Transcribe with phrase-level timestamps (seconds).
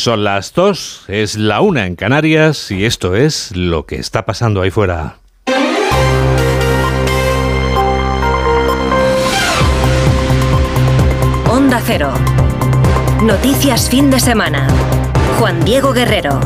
[0.00, 4.62] Son las dos, es la una en Canarias y esto es lo que está pasando
[4.62, 5.18] ahí fuera.
[11.46, 12.14] Onda Cero.
[13.22, 14.68] Noticias fin de semana.
[15.38, 16.40] Juan Diego Guerrero.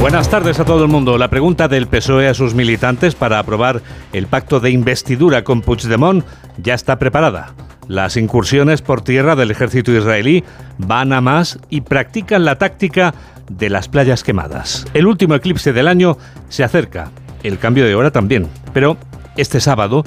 [0.00, 1.18] Buenas tardes a todo el mundo.
[1.18, 6.24] La pregunta del PSOE a sus militantes para aprobar el pacto de investidura con Puigdemont
[6.58, 7.54] ya está preparada.
[7.90, 10.44] Las incursiones por tierra del ejército israelí
[10.78, 13.12] van a más y practican la táctica
[13.50, 14.86] de las playas quemadas.
[14.94, 16.16] El último eclipse del año
[16.48, 17.10] se acerca,
[17.42, 18.96] el cambio de hora también, pero
[19.36, 20.04] este sábado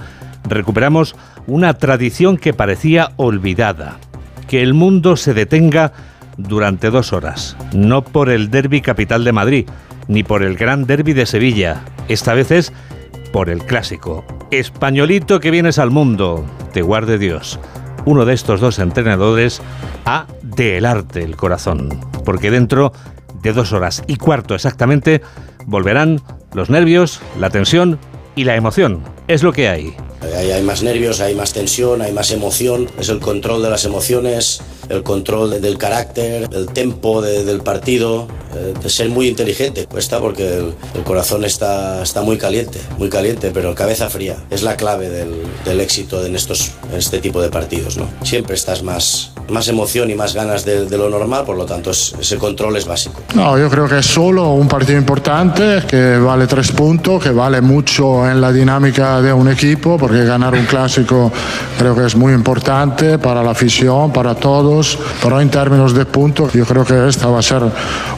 [0.48, 3.98] recuperamos una tradición que parecía olvidada,
[4.48, 5.92] que el mundo se detenga
[6.38, 9.70] durante dos horas, no por el derby capital de Madrid,
[10.08, 12.72] ni por el gran derby de Sevilla, esta vez es
[13.34, 14.24] por el clásico.
[14.52, 17.60] Españolito que vienes al mundo, te guarde Dios.
[18.06, 19.62] Uno de estos dos entrenadores
[20.06, 21.90] ha de helarte el corazón,
[22.24, 22.94] porque dentro
[23.42, 25.22] de dos horas y cuarto exactamente
[25.66, 26.22] volverán
[26.54, 27.98] los nervios, la tensión
[28.36, 29.02] y la emoción.
[29.28, 29.96] Es lo que hay.
[30.36, 32.90] Hay, más nervios, hay más tensión, hay más emoción.
[33.00, 38.74] Es el control de las emociones, el control del carácter, el tempo del partido, eh,
[38.82, 39.86] de ser muy inteligente.
[39.88, 40.48] Cuesta porque
[40.96, 44.38] el, corazón está, está muy caliente, muy caliente, pero cabeza fría.
[44.50, 47.98] Es la clave del, éxito en, estos, en este tipo de partidos.
[47.98, 48.08] ¿no?
[48.24, 52.38] Siempre estás más, más emoción y más ganas de, lo normal, por lo tanto ese
[52.38, 53.22] control es básico.
[53.36, 57.62] No, yo creo que es solo un partido importante, que vale tres puntos, que vale
[57.62, 61.32] mucho en la dinámica de un equipo, porque ganar un clásico
[61.78, 66.54] creo que es muy importante para la afición, para todos, pero en términos de puntos
[66.54, 67.64] yo creo que esta va a ser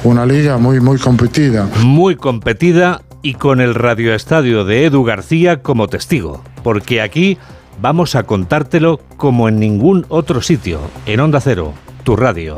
[0.04, 1.68] una liga muy, muy competida.
[1.80, 7.38] Muy competida y con el radioestadio de Edu García como testigo, porque aquí
[7.82, 12.58] vamos a contártelo como en ningún otro sitio, en Onda Cero, tu radio.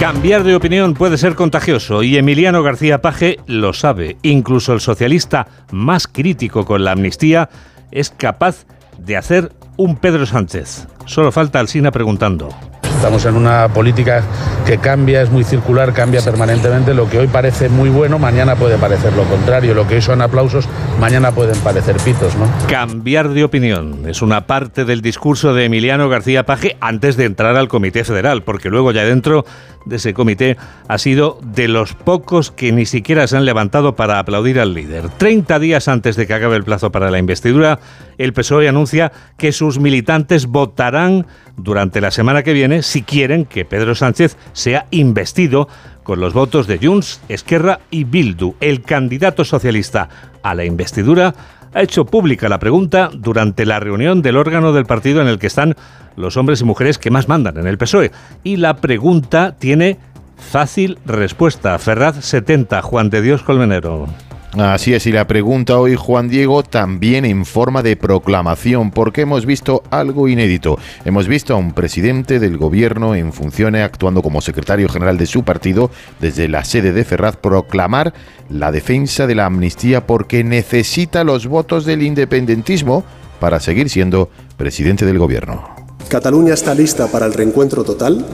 [0.00, 4.16] Cambiar de opinión puede ser contagioso y Emiliano García Paje lo sabe.
[4.22, 7.48] Incluso el socialista más crítico con la amnistía
[7.92, 8.66] es capaz
[8.98, 10.88] de hacer un Pedro Sánchez.
[11.06, 12.48] Solo falta Alsina preguntando.
[12.82, 14.22] Estamos en una política
[14.64, 16.94] que cambia, es muy circular, cambia permanentemente.
[16.94, 19.74] Lo que hoy parece muy bueno, mañana puede parecer lo contrario.
[19.74, 20.66] Lo que hoy son aplausos,
[20.98, 22.48] mañana pueden parecer pitos, ¿no?
[22.66, 27.56] Cambiar de opinión es una parte del discurso de Emiliano García Paje antes de entrar
[27.56, 29.44] al Comité Federal, porque luego ya dentro
[29.84, 30.56] de ese comité
[30.88, 35.08] ha sido de los pocos que ni siquiera se han levantado para aplaudir al líder.
[35.10, 37.78] Treinta días antes de que acabe el plazo para la investidura,
[38.18, 43.64] el PSOE anuncia que sus militantes votarán durante la semana que viene si quieren que
[43.64, 45.68] Pedro Sánchez sea investido
[46.02, 48.54] con los votos de Junts, Esquerra y Bildu.
[48.60, 50.08] El candidato socialista
[50.42, 51.34] a la investidura
[51.74, 55.48] ha hecho pública la pregunta durante la reunión del órgano del partido en el que
[55.48, 55.74] están
[56.16, 58.12] los hombres y mujeres que más mandan en el PSOE.
[58.42, 59.98] Y la pregunta tiene
[60.36, 61.78] fácil respuesta.
[61.78, 64.06] Ferraz 70, Juan de Dios Colmenero.
[64.56, 69.46] Así es, y la pregunta hoy, Juan Diego, también en forma de proclamación, porque hemos
[69.46, 70.78] visto algo inédito.
[71.04, 75.42] Hemos visto a un presidente del gobierno en funciones actuando como secretario general de su
[75.42, 78.14] partido desde la sede de Ferraz proclamar
[78.48, 83.02] la defensa de la amnistía porque necesita los votos del independentismo
[83.40, 85.68] para seguir siendo presidente del gobierno.
[86.08, 88.24] Cataluña está lista para el reencuentro total.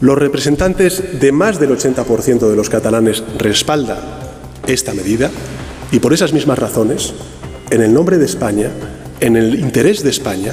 [0.00, 4.25] Los representantes de más del 80% de los catalanes respaldan
[4.66, 5.30] esta medida
[5.92, 7.14] y por esas mismas razones,
[7.70, 8.70] en el nombre de España,
[9.20, 10.52] en el interés de España,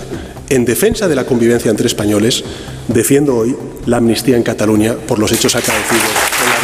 [0.50, 2.44] en defensa de la convivencia entre españoles,
[2.88, 6.03] defiendo hoy la amnistía en Cataluña por los hechos acaecidos
[6.44, 6.63] en la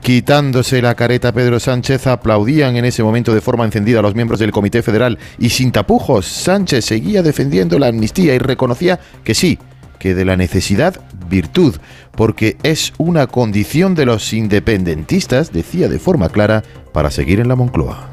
[0.00, 4.38] Quitándose la careta Pedro Sánchez, aplaudían en ese momento de forma encendida a los miembros
[4.38, 9.58] del Comité Federal y sin tapujos, Sánchez seguía defendiendo la amnistía y reconocía que sí,
[9.98, 11.76] que de la necesidad virtud,
[12.12, 16.62] porque es una condición de los independentistas, decía de forma clara,
[16.92, 18.08] para seguir en la Moncloa.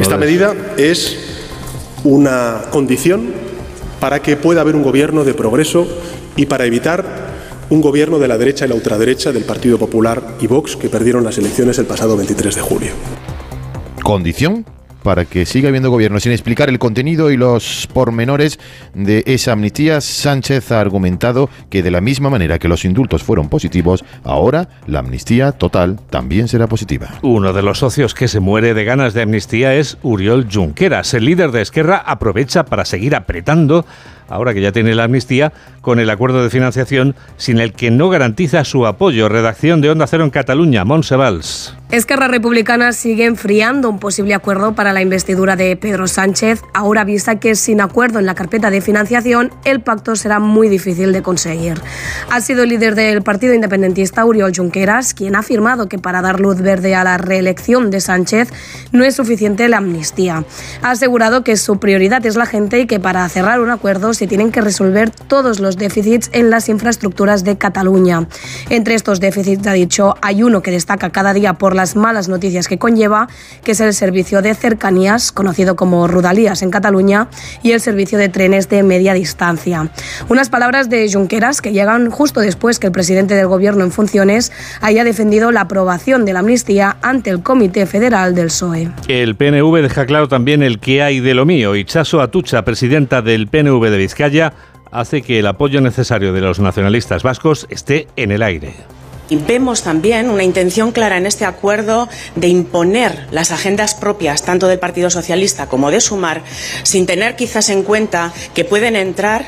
[0.00, 1.16] Esta medida es
[2.04, 3.32] una condición
[4.00, 5.86] para que pueda haber un gobierno de progreso
[6.36, 7.04] y para evitar
[7.70, 11.24] un gobierno de la derecha y la ultraderecha del Partido Popular y Vox que perdieron
[11.24, 12.92] las elecciones el pasado 23 de julio.
[14.02, 14.64] ¿Condición?
[15.06, 16.18] Para que siga habiendo gobierno.
[16.18, 18.58] Sin explicar el contenido y los pormenores
[18.92, 23.48] de esa amnistía, Sánchez ha argumentado que de la misma manera que los indultos fueron
[23.48, 27.20] positivos, ahora la amnistía total también será positiva.
[27.22, 31.14] Uno de los socios que se muere de ganas de amnistía es Uriol Junqueras.
[31.14, 33.86] El líder de Esquerra aprovecha para seguir apretando
[34.28, 38.08] ahora que ya tiene la amnistía, con el acuerdo de financiación sin el que no
[38.08, 39.28] garantiza su apoyo.
[39.28, 41.74] Redacción de Onda Cero en Cataluña, Monsevals.
[41.92, 46.60] Esquerra Republicana sigue enfriando un posible acuerdo para la investidura de Pedro Sánchez.
[46.74, 51.12] Ahora vista que sin acuerdo en la carpeta de financiación, el pacto será muy difícil
[51.12, 51.80] de conseguir.
[52.28, 56.40] Ha sido el líder del partido independentista Uriol Junqueras quien ha afirmado que para dar
[56.40, 58.52] luz verde a la reelección de Sánchez
[58.90, 60.44] no es suficiente la amnistía.
[60.82, 64.26] Ha asegurado que su prioridad es la gente y que para cerrar un acuerdo se
[64.26, 68.26] tienen que resolver todos los déficits en las infraestructuras de Cataluña.
[68.70, 72.68] Entre estos déficits, ha dicho, hay uno que destaca cada día por las malas noticias
[72.68, 73.28] que conlleva,
[73.64, 77.28] que es el servicio de cercanías, conocido como Rudalías en Cataluña,
[77.62, 79.90] y el servicio de trenes de media distancia.
[80.28, 84.52] Unas palabras de Junqueras que llegan justo después que el presidente del Gobierno en funciones
[84.80, 88.90] haya defendido la aprobación de la amnistía ante el Comité Federal del PSOE.
[89.08, 91.76] El PNV deja claro también el que hay de lo mío.
[91.76, 94.52] Ichaso Atucha, presidenta del PNV de Vizcaya,
[94.92, 98.72] hace que el apoyo necesario de los nacionalistas vascos esté en el aire.
[99.48, 104.78] Vemos también una intención clara en este acuerdo de imponer las agendas propias tanto del
[104.78, 106.42] Partido Socialista como de Sumar,
[106.84, 109.46] sin tener quizás en cuenta que pueden entrar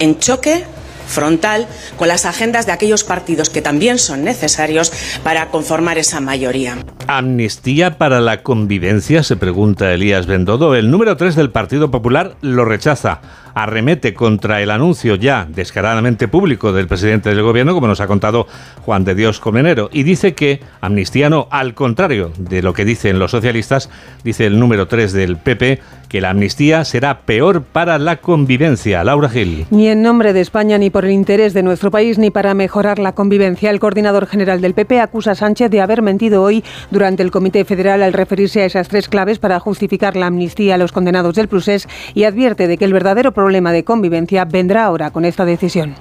[0.00, 0.64] en choque
[1.06, 6.78] frontal con las agendas de aquellos partidos que también son necesarios para conformar esa mayoría.
[7.06, 9.22] ¿Amnistía para la convivencia?
[9.22, 10.74] Se pregunta Elías Bendodo.
[10.74, 13.20] El número 3 del Partido Popular lo rechaza
[13.54, 18.46] arremete contra el anuncio ya descaradamente público del presidente del gobierno, como nos ha contado
[18.82, 23.18] Juan de Dios Comenero, y dice que amnistía no, al contrario de lo que dicen
[23.18, 23.90] los socialistas,
[24.24, 29.04] dice el número 3 del PP, que la amnistía será peor para la convivencia.
[29.04, 29.66] Laura Gil.
[29.70, 32.98] Ni en nombre de España, ni por el interés de nuestro país, ni para mejorar
[32.98, 33.70] la convivencia.
[33.70, 37.64] El coordinador general del PP acusa a Sánchez de haber mentido hoy durante el Comité
[37.64, 41.46] Federal al referirse a esas tres claves para justificar la amnistía a los condenados del
[41.46, 45.94] Prusés y advierte de que el verdadero problema de convivencia vendrá ahora con esta decisión.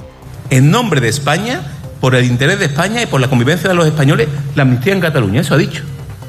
[0.49, 1.61] En nombre de España,
[1.99, 5.01] por el interés de España y por la convivencia de los españoles, la amnistía en
[5.01, 5.83] Cataluña, eso ha dicho.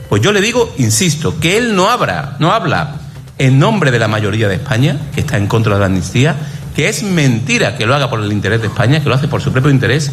[0.08, 2.96] Pues yo le digo, insisto, que él no habla, no habla
[3.38, 6.36] en nombre de la mayoría de España, que está en contra de la amnistía,
[6.74, 9.40] que es mentira que lo haga por el interés de España, que lo hace por
[9.40, 10.10] su propio interés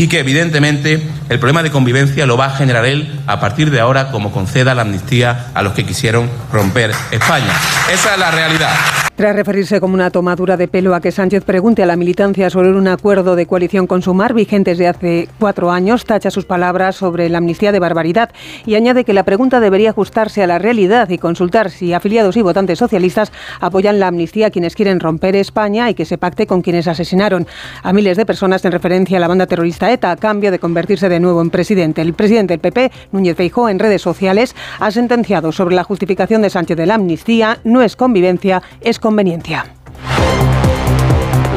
[0.00, 0.98] y que evidentemente
[1.28, 4.74] el problema de convivencia lo va a generar él a partir de ahora como conceda
[4.74, 7.52] la amnistía a los que quisieron romper España.
[7.92, 8.70] Esa es la realidad.
[9.20, 12.70] Tras referirse como una tomadura de pelo a que Sánchez pregunte a la militancia sobre
[12.70, 17.28] un acuerdo de coalición con Sumar vigentes de hace cuatro años, tacha sus palabras sobre
[17.28, 18.30] la amnistía de barbaridad
[18.64, 22.40] y añade que la pregunta debería ajustarse a la realidad y consultar si afiliados y
[22.40, 23.30] votantes socialistas
[23.60, 27.46] apoyan la amnistía a quienes quieren romper España y que se pacte con quienes asesinaron
[27.82, 31.18] a miles de personas en referencia a la banda terrorista A cambio de convertirse de
[31.18, 32.00] nuevo en presidente.
[32.00, 36.50] El presidente del PP, Núñez Feijóo, en redes sociales ha sentenciado sobre la justificación de
[36.50, 39.64] Sánchez de la amnistía no es convivencia, es conveniencia.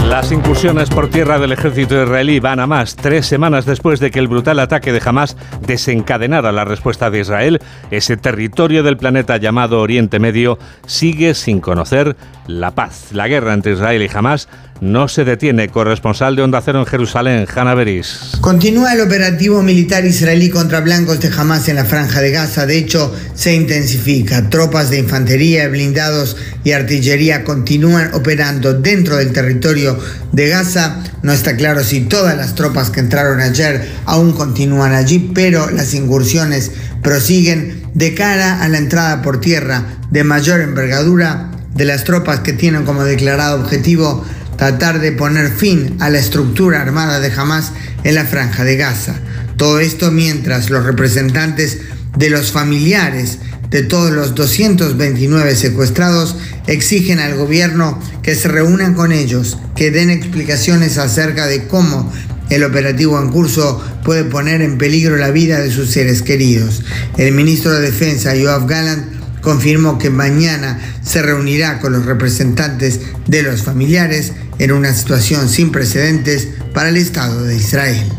[0.07, 2.95] Las incursiones por tierra del ejército israelí van a más.
[2.95, 7.59] Tres semanas después de que el brutal ataque de Hamas desencadenara la respuesta de Israel,
[7.89, 12.15] ese territorio del planeta llamado Oriente Medio sigue sin conocer
[12.47, 13.11] la paz.
[13.11, 14.49] La guerra entre Israel y Hamas
[14.81, 15.69] no se detiene.
[15.69, 18.37] Corresponsal de Onda Cero en Jerusalén, Hanna Beris.
[18.41, 22.65] Continúa el operativo militar israelí contra blancos de Hamas en la franja de Gaza.
[22.65, 24.49] De hecho, se intensifica.
[24.49, 29.97] Tropas de infantería, blindados y artillería continúan operando dentro del territorio
[30.31, 31.03] de Gaza.
[31.21, 35.93] No está claro si todas las tropas que entraron ayer aún continúan allí, pero las
[35.93, 36.71] incursiones
[37.01, 42.53] prosiguen de cara a la entrada por tierra de mayor envergadura de las tropas que
[42.53, 44.23] tienen como declarado objetivo
[44.57, 47.71] tratar de poner fin a la estructura armada de Hamas
[48.03, 49.15] en la franja de Gaza.
[49.57, 51.79] Todo esto mientras los representantes
[52.17, 53.39] de los familiares
[53.69, 56.35] de todos los 229 secuestrados
[56.67, 62.11] exigen al gobierno que se reúnan con ellos, que den explicaciones acerca de cómo
[62.51, 66.83] el operativo en curso puede poner en peligro la vida de sus seres queridos.
[67.17, 73.43] El ministro de Defensa, Yoav Gallant, confirmó que mañana se reunirá con los representantes de
[73.43, 78.11] los familiares en una situación sin precedentes para el Estado de Israel.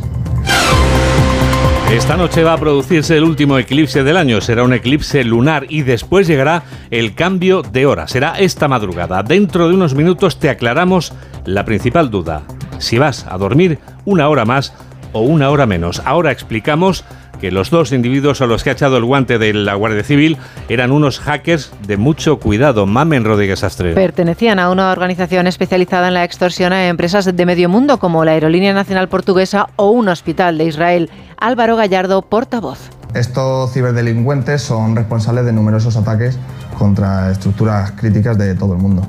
[1.90, 4.40] Esta noche va a producirse el último eclipse del año.
[4.40, 8.08] Será un eclipse lunar y después llegará el cambio de hora.
[8.08, 9.22] Será esta madrugada.
[9.22, 11.12] Dentro de unos minutos te aclaramos
[11.44, 12.42] la principal duda.
[12.78, 14.72] Si vas a dormir una hora más
[15.12, 16.02] o una hora menos.
[16.04, 17.04] Ahora explicamos
[17.40, 20.38] que los dos individuos a los que ha echado el guante de la Guardia Civil
[20.68, 22.86] eran unos hackers de mucho cuidado.
[22.86, 23.94] Mamen Rodríguez Astre.
[23.94, 28.32] Pertenecían a una organización especializada en la extorsión a empresas de medio mundo como la
[28.32, 31.10] Aerolínea Nacional Portuguesa o un hospital de Israel.
[31.38, 32.90] Álvaro Gallardo, portavoz.
[33.14, 36.38] Estos ciberdelincuentes son responsables de numerosos ataques
[36.76, 39.06] contra estructuras críticas de todo el mundo.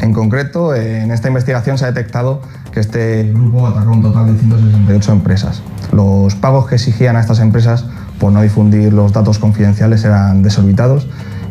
[0.00, 2.42] En concreto, en esta investigación se ha detectado
[2.80, 5.62] este grupo atacó un total de 168 empresas.
[5.92, 7.84] Los pagos que exigían a estas empresas
[8.18, 11.06] por no difundir los datos confidenciales eran desorbitados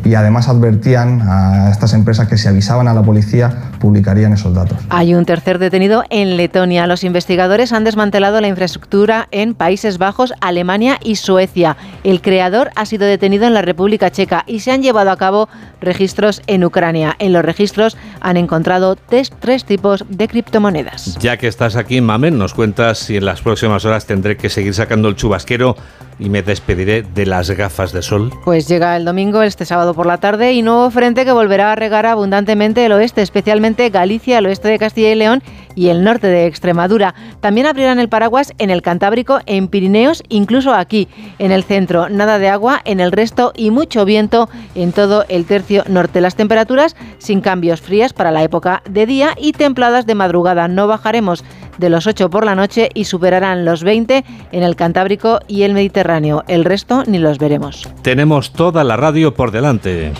[0.08, 4.78] y además advertían a estas empresas que si avisaban a la policía publicarían esos datos.
[4.88, 6.86] Hay un tercer detenido en Letonia.
[6.86, 11.76] Los investigadores han desmantelado la infraestructura en Países Bajos, Alemania y Suecia.
[12.04, 15.48] El creador ha sido detenido en la República Checa y se han llevado a cabo
[15.80, 17.14] registros en Ucrania.
[17.18, 21.18] En los registros han encontrado tres, tres tipos de criptomonedas.
[21.18, 24.72] Ya que estás aquí, Mamen, nos cuentas si en las próximas horas tendré que seguir
[24.72, 25.76] sacando el chubasquero
[26.18, 28.32] y me despediré de las gafas de sol.
[28.44, 31.76] Pues llega el domingo, este sábado por la tarde, y nuevo frente que volverá a
[31.76, 35.42] regar abundantemente el oeste, especialmente Galicia, el oeste de Castilla y León
[35.74, 37.14] y el norte de Extremadura.
[37.40, 41.06] También abrirán el paraguas en el Cantábrico, en Pirineos, incluso aquí,
[41.38, 42.08] en el centro.
[42.08, 46.20] Nada de agua en el resto y mucho viento en todo el tercio norte.
[46.20, 50.66] Las temperaturas sin cambios frías para la época de día y templadas de madrugada.
[50.66, 51.44] No bajaremos
[51.78, 55.72] de los 8 por la noche y superarán los 20 en el Cantábrico y el
[55.72, 56.44] Mediterráneo.
[56.48, 57.88] El resto ni los veremos.
[58.02, 60.12] Tenemos toda la radio por delante.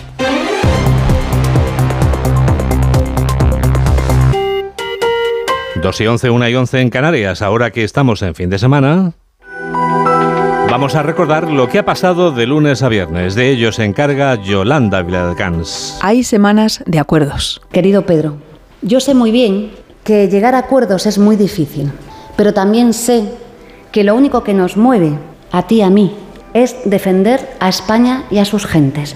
[5.81, 7.41] Dos y once, una y once en Canarias.
[7.41, 9.13] Ahora que estamos en fin de semana,
[10.69, 13.33] vamos a recordar lo que ha pasado de lunes a viernes.
[13.35, 15.97] De ello se encarga Yolanda Viladcans.
[16.01, 17.61] Hay semanas de acuerdos.
[17.71, 18.37] Querido Pedro,
[18.81, 19.71] yo sé muy bien
[20.03, 21.91] que llegar a acuerdos es muy difícil,
[22.35, 23.25] pero también sé
[23.91, 25.17] que lo único que nos mueve,
[25.51, 26.15] a ti y a mí,
[26.53, 29.15] es defender a España y a sus gentes.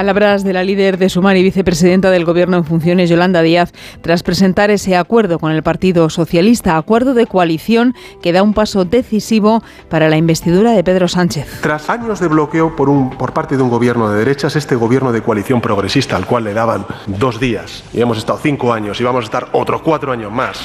[0.00, 4.22] Palabras de la líder de Sumar y vicepresidenta del Gobierno en funciones, Yolanda Díaz, tras
[4.22, 9.62] presentar ese acuerdo con el Partido Socialista, acuerdo de coalición que da un paso decisivo
[9.90, 11.60] para la investidura de Pedro Sánchez.
[11.60, 15.12] Tras años de bloqueo por, un, por parte de un gobierno de derechas, este gobierno
[15.12, 19.04] de coalición progresista, al cual le daban dos días, y hemos estado cinco años y
[19.04, 20.62] vamos a estar otros cuatro años más,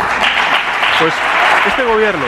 [0.97, 1.13] pues
[1.67, 2.23] este gobierno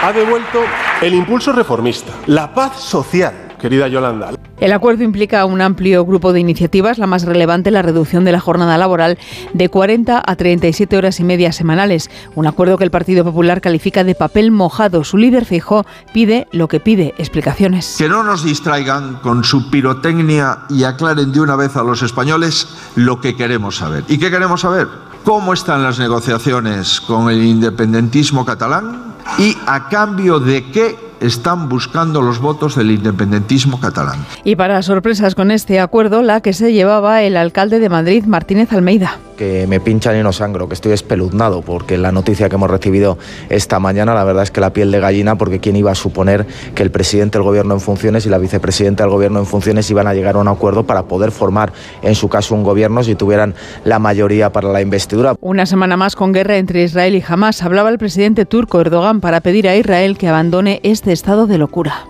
[0.00, 0.60] ha devuelto
[1.02, 4.30] el impulso reformista, la paz social, querida Yolanda.
[4.58, 8.40] El acuerdo implica un amplio grupo de iniciativas, la más relevante la reducción de la
[8.40, 9.18] jornada laboral
[9.52, 14.02] de 40 a 37 horas y media semanales, un acuerdo que el Partido Popular califica
[14.02, 15.04] de papel mojado.
[15.04, 15.84] Su líder Fijó
[16.14, 17.96] pide lo que pide, explicaciones.
[17.98, 22.66] Que no nos distraigan con su pirotecnia y aclaren de una vez a los españoles
[22.94, 24.04] lo que queremos saber.
[24.08, 24.88] ¿Y qué queremos saber?
[25.24, 29.16] ¿Cómo están las negociaciones con el independentismo catalán?
[29.38, 34.24] ¿Y a cambio de qué están buscando los votos del independentismo catalán.
[34.44, 38.72] Y para sorpresas con este acuerdo, la que se llevaba el alcalde de Madrid, Martínez
[38.72, 39.18] Almeida.
[39.36, 43.18] Que me pinchan y no sangro, que estoy espeluznado, porque la noticia que hemos recibido
[43.50, 46.46] esta mañana, la verdad es que la piel de gallina, porque quién iba a suponer
[46.74, 50.06] que el presidente del gobierno en funciones y la vicepresidenta del gobierno en funciones iban
[50.06, 53.54] a llegar a un acuerdo para poder formar, en su caso, un gobierno si tuvieran
[53.84, 55.34] la mayoría para la investidura.
[55.42, 59.42] Una semana más con guerra entre Israel y Hamas, hablaba el presidente turco Erdogan para
[59.42, 62.04] pedir a Israel que abandone este estado de locura.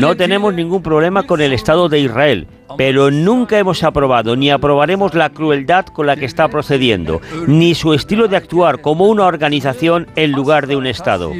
[0.00, 2.46] No tenemos ningún problema con el Estado de Israel,
[2.76, 7.94] pero nunca hemos aprobado ni aprobaremos la crueldad con la que está procediendo, ni su
[7.94, 11.32] estilo de actuar como una organización en lugar de un Estado.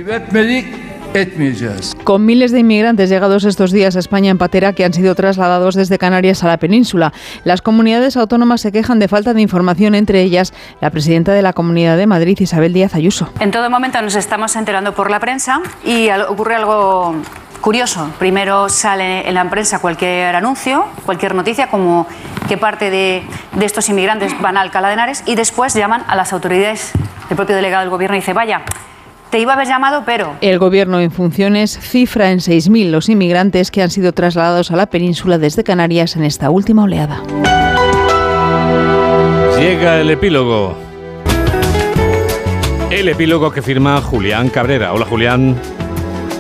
[2.04, 5.74] Con miles de inmigrantes llegados estos días a España en patera que han sido trasladados
[5.74, 7.12] desde Canarias a la península,
[7.44, 11.52] las comunidades autónomas se quejan de falta de información, entre ellas la presidenta de la
[11.52, 13.30] Comunidad de Madrid, Isabel Díaz Ayuso.
[13.40, 17.14] En todo momento nos estamos enterando por la prensa y ocurre algo
[17.60, 18.10] curioso.
[18.18, 22.06] Primero sale en la prensa cualquier anuncio, cualquier noticia, como
[22.48, 23.22] que parte de,
[23.58, 26.92] de, estos inmigrantes van a Alcalá de Henares y después llaman a las autoridades,
[27.28, 28.62] el propio delegado del gobierno y dice, vaya,
[29.32, 30.36] te iba a haber llamado, pero...
[30.42, 34.86] El gobierno en funciones cifra en 6.000 los inmigrantes que han sido trasladados a la
[34.86, 37.22] península desde Canarias en esta última oleada.
[39.58, 40.76] Llega el epílogo.
[42.90, 44.92] El epílogo que firma Julián Cabrera.
[44.92, 45.56] Hola Julián.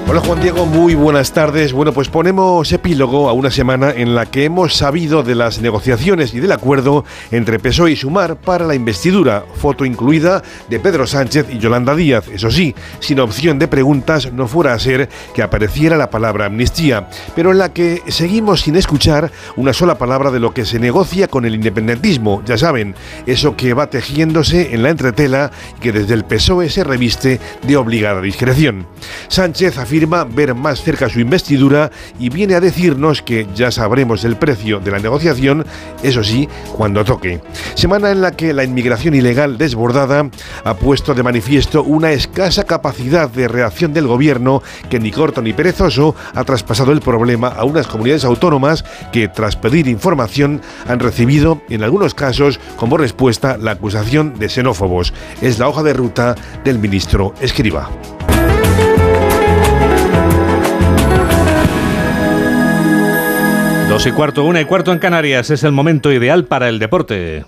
[0.08, 1.72] Hola Juan Diego, muy buenas tardes.
[1.72, 6.34] Bueno, pues ponemos epílogo a una semana en la que hemos sabido de las negociaciones
[6.34, 11.46] y del acuerdo entre PSOE y Sumar para la investidura, foto incluida de Pedro Sánchez
[11.50, 12.28] y Yolanda Díaz.
[12.28, 17.08] Eso sí, sin opción de preguntas, no fuera a ser que apareciera la palabra amnistía,
[17.34, 21.28] pero en la que seguimos sin escuchar una sola palabra de lo que se negocia
[21.28, 22.42] con el independentismo.
[22.44, 22.94] Ya saben,
[23.24, 27.76] eso que va tejiéndose en la entretela y que desde el PSOE se reviste de
[27.78, 28.86] obligada discreción.
[29.28, 34.24] Sánchez afirma afirma ver más cerca su investidura y viene a decirnos que ya sabremos
[34.24, 35.66] el precio de la negociación,
[36.02, 37.42] eso sí, cuando toque.
[37.74, 40.30] Semana en la que la inmigración ilegal desbordada
[40.64, 45.52] ha puesto de manifiesto una escasa capacidad de reacción del gobierno que ni corto ni
[45.52, 51.60] perezoso ha traspasado el problema a unas comunidades autónomas que tras pedir información han recibido
[51.68, 55.12] en algunos casos como respuesta la acusación de xenófobos.
[55.42, 56.34] Es la hoja de ruta
[56.64, 57.90] del ministro Escriba.
[63.92, 67.44] Dos y cuarto, una y cuarto en Canarias es el momento ideal para el deporte.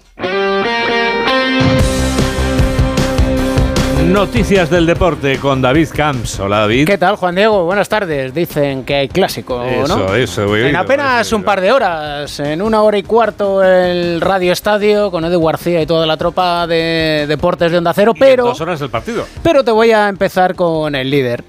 [4.04, 6.38] Noticias del deporte con David Camps.
[6.40, 6.86] Hola David.
[6.86, 7.64] ¿Qué tal, Juan Diego?
[7.64, 8.34] Buenas tardes.
[8.34, 10.14] Dicen que hay clásico, Eso, ¿no?
[10.14, 14.20] eso, he En oído, apenas un par de horas, en una hora y cuarto, el
[14.20, 18.18] Radio Estadio con Edu García y toda la tropa de deportes de Onda Cero, Y
[18.22, 19.24] en pero, Dos horas el partido.
[19.42, 21.42] pero te voy a empezar con el líder.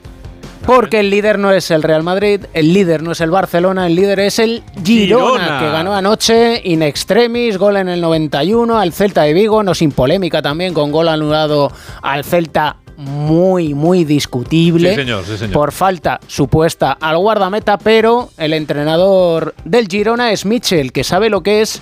[0.66, 3.96] Porque el líder no es el Real Madrid, el líder no es el Barcelona, el
[3.96, 5.60] líder es el Girona, Girona.
[5.60, 9.92] que ganó anoche in extremis, gol en el 91 al Celta de Vigo, no sin
[9.92, 14.90] polémica también, con gol anulado al Celta muy, muy discutible.
[14.90, 15.54] Sí, señor, sí, señor.
[15.54, 21.44] Por falta supuesta al guardameta, pero el entrenador del Girona es Mitchell, que sabe lo
[21.44, 21.82] que es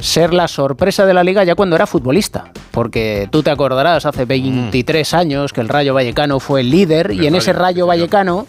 [0.00, 2.50] ser la sorpresa de la liga ya cuando era futbolista.
[2.70, 7.26] Porque tú te acordarás, hace 23 años que el Rayo Vallecano fue el líder y
[7.26, 8.46] en ese Rayo Vallecano,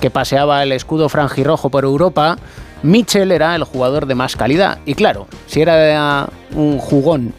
[0.00, 2.36] que paseaba el escudo franjirrojo por Europa,
[2.82, 4.78] Mitchell era el jugador de más calidad.
[4.86, 7.32] Y claro, si era un jugón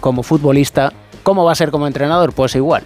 [0.00, 0.92] como futbolista,
[1.22, 2.32] ¿cómo va a ser como entrenador?
[2.32, 2.82] Pues igual.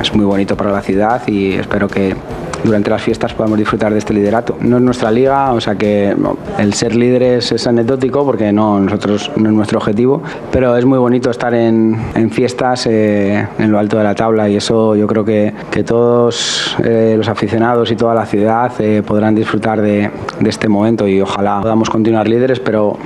[0.00, 2.16] Es muy bonito para la ciudad y espero que
[2.64, 4.56] durante las fiestas podamos disfrutar de este liderato.
[4.60, 6.14] No es nuestra liga, o sea que
[6.58, 10.98] el ser líderes es anecdótico porque no, nosotros no es nuestro objetivo, pero es muy
[10.98, 15.06] bonito estar en, en fiestas eh, en lo alto de la tabla y eso yo
[15.06, 20.10] creo que, que todos eh, los aficionados y toda la ciudad eh, podrán disfrutar de,
[20.40, 22.96] de este momento y ojalá podamos continuar líderes, pero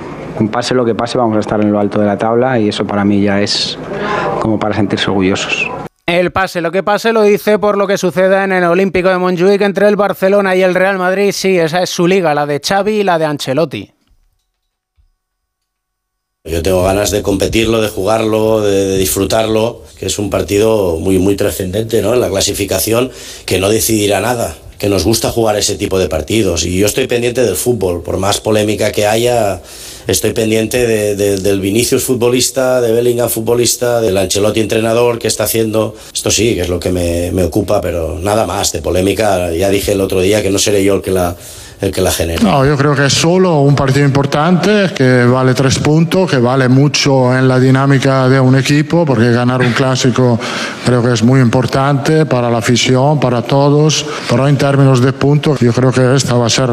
[0.51, 2.87] pase lo que pase vamos a estar en lo alto de la tabla y eso
[2.87, 3.79] para mí ya es
[4.41, 5.71] como para sentirse orgullosos.
[6.07, 9.19] El pase, lo que pase, lo dice por lo que suceda en el Olímpico de
[9.19, 11.33] Montjuic entre el Barcelona y el Real Madrid.
[11.33, 13.91] Sí, esa es su liga, la de Xavi y la de Ancelotti.
[16.45, 21.19] Yo tengo ganas de competirlo, de jugarlo, de, de disfrutarlo, que es un partido muy,
[21.19, 22.15] muy trascendente ¿no?
[22.15, 23.11] en la clasificación,
[23.45, 26.65] que no decidirá nada, que nos gusta jugar ese tipo de partidos.
[26.65, 29.61] Y yo estoy pendiente del fútbol, por más polémica que haya,
[30.07, 35.45] estoy pendiente de- de- del Vinicius futbolista, de Bellingham futbolista, del Ancelotti entrenador, que está
[35.45, 35.95] haciendo.
[36.13, 39.51] Esto sí, que es lo que me, me ocupa, pero nada más de polémica.
[39.53, 41.35] Ya dije el otro día que no seré yo el que la,
[41.81, 42.43] el que la genere.
[42.43, 46.69] No, yo creo que es solo un partido importante que vale tres puntos, que vale
[46.69, 50.39] mucho en la dinámica de un equipo, porque ganar un clásico
[50.87, 55.61] creo que es muy importante para la afición, para todos, pero en términos de puntos
[55.61, 56.71] yo creo que esta va a ser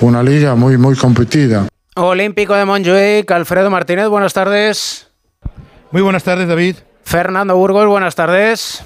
[0.00, 1.67] una liga muy, muy competida.
[2.00, 5.10] Olímpico de Montjuic, Alfredo Martínez, buenas tardes.
[5.90, 6.76] Muy buenas tardes, David.
[7.02, 8.84] Fernando Burgos, buenas tardes.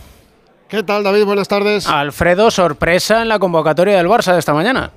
[0.68, 1.26] ¿Qué tal, David?
[1.26, 1.86] Buenas tardes.
[1.86, 4.92] Alfredo, sorpresa en la convocatoria del Barça de esta mañana.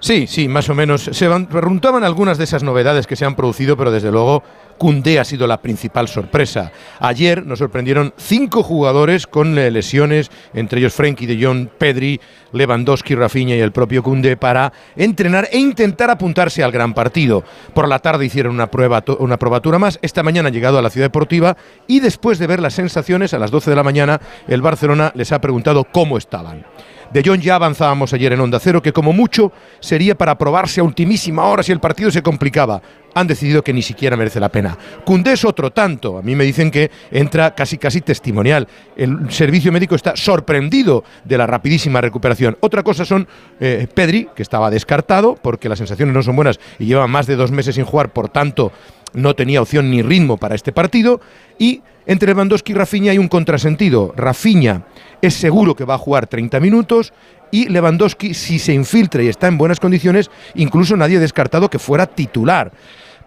[0.00, 1.02] Sí, sí, más o menos.
[1.12, 4.42] Se preguntaban algunas de esas novedades que se han producido, pero desde luego
[4.78, 6.72] Cundé ha sido la principal sorpresa.
[7.00, 12.18] Ayer nos sorprendieron cinco jugadores con eh, lesiones, entre ellos Frenkie de Jong, Pedri,
[12.52, 17.44] Lewandowski, Rafinha y el propio Cundé para entrenar e intentar apuntarse al gran partido.
[17.74, 19.98] Por la tarde hicieron una prueba, una probatura más.
[20.00, 23.38] Esta mañana han llegado a la ciudad deportiva y después de ver las sensaciones a
[23.38, 26.64] las 12 de la mañana, el Barcelona les ha preguntado cómo estaban.
[27.12, 30.84] De Jong ya avanzábamos ayer en Onda Cero, que como mucho sería para probarse a
[30.84, 32.80] ultimísima hora si el partido se complicaba.
[33.14, 34.78] Han decidido que ni siquiera merece la pena.
[35.04, 36.18] Cundé es otro tanto.
[36.18, 38.68] A mí me dicen que entra casi casi testimonial.
[38.96, 42.56] El servicio médico está sorprendido de la rapidísima recuperación.
[42.60, 43.26] Otra cosa son
[43.58, 47.34] eh, Pedri, que estaba descartado porque las sensaciones no son buenas y lleva más de
[47.34, 48.70] dos meses sin jugar, por tanto
[49.12, 51.20] no tenía opción ni ritmo para este partido.
[51.58, 54.12] Y entre Lewandowski y Rafinha hay un contrasentido.
[54.16, 54.86] Rafinha
[55.22, 57.12] es seguro que va a jugar 30 minutos
[57.50, 61.78] y Lewandowski, si se infiltra y está en buenas condiciones, incluso nadie ha descartado que
[61.78, 62.72] fuera titular.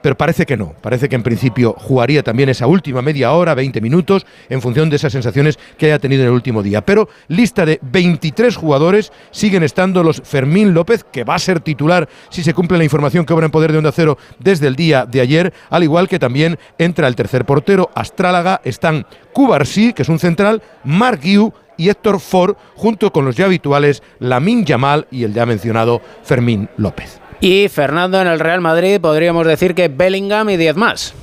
[0.03, 3.79] Pero parece que no, parece que en principio jugaría también esa última media hora, 20
[3.79, 6.81] minutos, en función de esas sensaciones que haya tenido en el último día.
[6.81, 12.09] Pero lista de 23 jugadores, siguen estando los Fermín López, que va a ser titular
[12.29, 15.05] si se cumple la información que obra en poder de Onda Cero desde el día
[15.05, 20.09] de ayer, al igual que también entra el tercer portero, Astrálaga, están Cubarsí, que es
[20.09, 21.53] un central, Mark Guiu
[21.83, 26.69] y Héctor Ford, junto con los ya habituales Lamin Yamal y el ya mencionado Fermín
[26.77, 27.19] López.
[27.41, 31.13] Y Fernando en el Real Madrid, podríamos decir que Bellingham y 10 más.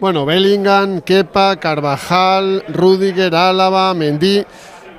[0.00, 4.44] Bueno, Bellingham, Kepa, Carvajal, Rudiger, Álava, Mendy.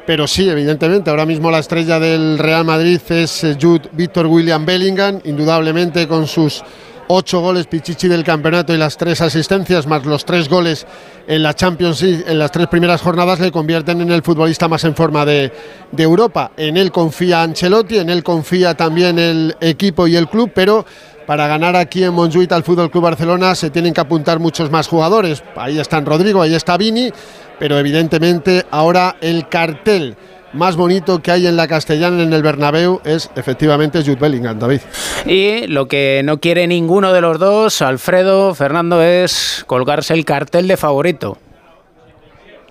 [0.06, 4.65] pero sí, evidentemente, ahora mismo la estrella del Real Madrid es eh, Jude Víctor William
[4.65, 6.63] Bellingham, indudablemente con sus
[7.08, 10.86] ocho goles Pichichi del campeonato y las tres asistencias, más los tres goles
[11.28, 14.84] en la Champions League en las tres primeras jornadas, le convierten en el futbolista más
[14.84, 15.52] en forma de,
[15.91, 16.52] de Europa.
[16.58, 20.86] En él confía Ancelotti, en él confía también el equipo y el club, pero
[21.26, 24.88] para ganar aquí en Montjuic al Fútbol Club Barcelona se tienen que apuntar muchos más
[24.88, 25.43] jugadores.
[25.58, 27.12] Ahí están Rodrigo, ahí está Vini,
[27.60, 30.15] pero evidentemente ahora el cartel
[30.53, 34.81] más bonito que hay en la Castellana en el Bernabéu es efectivamente Jude Bellingham, David.
[35.25, 40.67] Y lo que no quiere ninguno de los dos, Alfredo, Fernando, es colgarse el cartel
[40.67, 41.38] de favorito.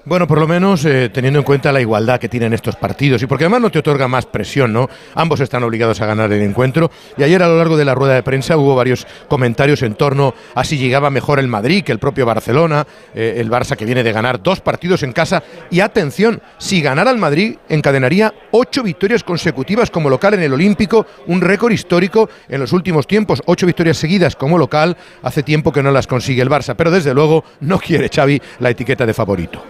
[0.07, 3.27] Bueno, por lo menos eh, teniendo en cuenta la igualdad que tienen estos partidos y
[3.27, 4.89] porque además no te otorga más presión, ¿no?
[5.17, 8.15] Ambos están obligados a ganar el encuentro y ayer a lo largo de la rueda
[8.15, 11.99] de prensa hubo varios comentarios en torno a si llegaba mejor el Madrid que el
[11.99, 15.43] propio Barcelona, eh, el Barça que viene de ganar dos partidos en casa
[15.73, 21.05] y atención, si ganara el Madrid encadenaría ocho victorias consecutivas como local en el Olímpico,
[21.27, 25.83] un récord histórico en los últimos tiempos, ocho victorias seguidas como local, hace tiempo que
[25.83, 29.65] no las consigue el Barça, pero desde luego no quiere Xavi la etiqueta de favorito.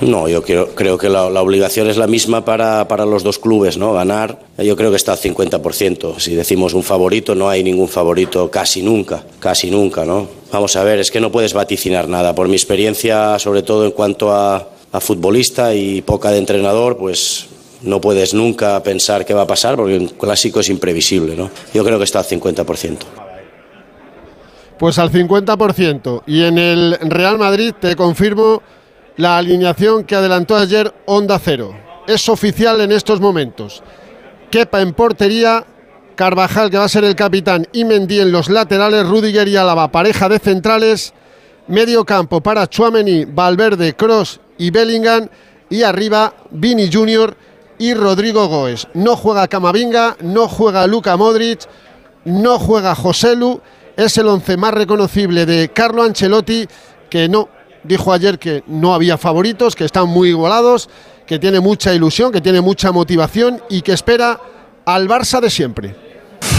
[0.00, 3.76] No, yo creo, creo que la, obligación es la misma para, para, los dos clubes,
[3.76, 3.92] ¿no?
[3.92, 6.18] Ganar, yo creo que está al 50%.
[6.18, 10.26] Si decimos un favorito, no hay ningún favorito casi nunca, casi nunca, ¿no?
[10.50, 12.34] Vamos a ver, es que no puedes vaticinar nada.
[12.34, 17.46] Por mi experiencia, sobre todo en cuanto a, a futbolista y poca de entrenador, pues
[17.82, 21.50] no puedes nunca pensar qué va a pasar porque un clásico es imprevisible, ¿no?
[21.74, 22.98] Yo creo que está al 50%.
[24.78, 26.22] Pues al 50%.
[26.26, 28.62] Y en el Real Madrid te confirmo
[29.16, 31.74] la alineación que adelantó ayer Onda Cero.
[32.06, 33.82] Es oficial en estos momentos.
[34.50, 35.64] Kepa en portería,
[36.14, 39.90] Carvajal que va a ser el capitán y Mendy en los laterales, Rudiger y Álava,
[39.90, 41.14] pareja de centrales,
[41.68, 45.28] medio campo para Chuameni, Valverde, Cross y Bellingham
[45.70, 47.36] y arriba Vini Junior
[47.78, 48.88] y Rodrigo Goes.
[48.94, 51.60] No juega Camavinga, no juega Luka Modric,
[52.24, 53.60] no juega Joselu,
[53.96, 56.66] es el once más reconocible de Carlo Ancelotti
[57.08, 57.48] que no
[57.84, 60.88] dijo ayer que no había favoritos, que están muy igualados,
[61.26, 64.40] que tiene mucha ilusión, que tiene mucha motivación y que espera
[64.84, 65.94] al Barça de siempre.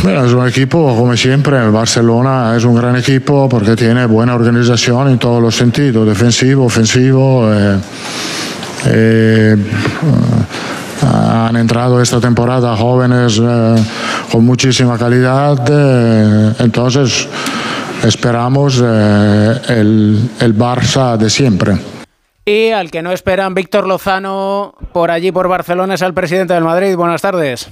[0.03, 5.09] Es un equipo, como siempre, el Barcelona es un gran equipo porque tiene buena organización
[5.09, 7.49] en todos los sentidos, defensivo, ofensivo.
[7.53, 7.77] Eh,
[8.86, 9.57] eh,
[11.03, 13.75] han entrado esta temporada jóvenes eh,
[14.31, 17.27] con muchísima calidad, eh, entonces
[18.03, 21.77] esperamos eh, el, el Barça de siempre.
[22.45, 26.63] Y al que no esperan Víctor Lozano por allí, por Barcelona, es el presidente del
[26.63, 26.95] Madrid.
[26.95, 27.69] Buenas tardes.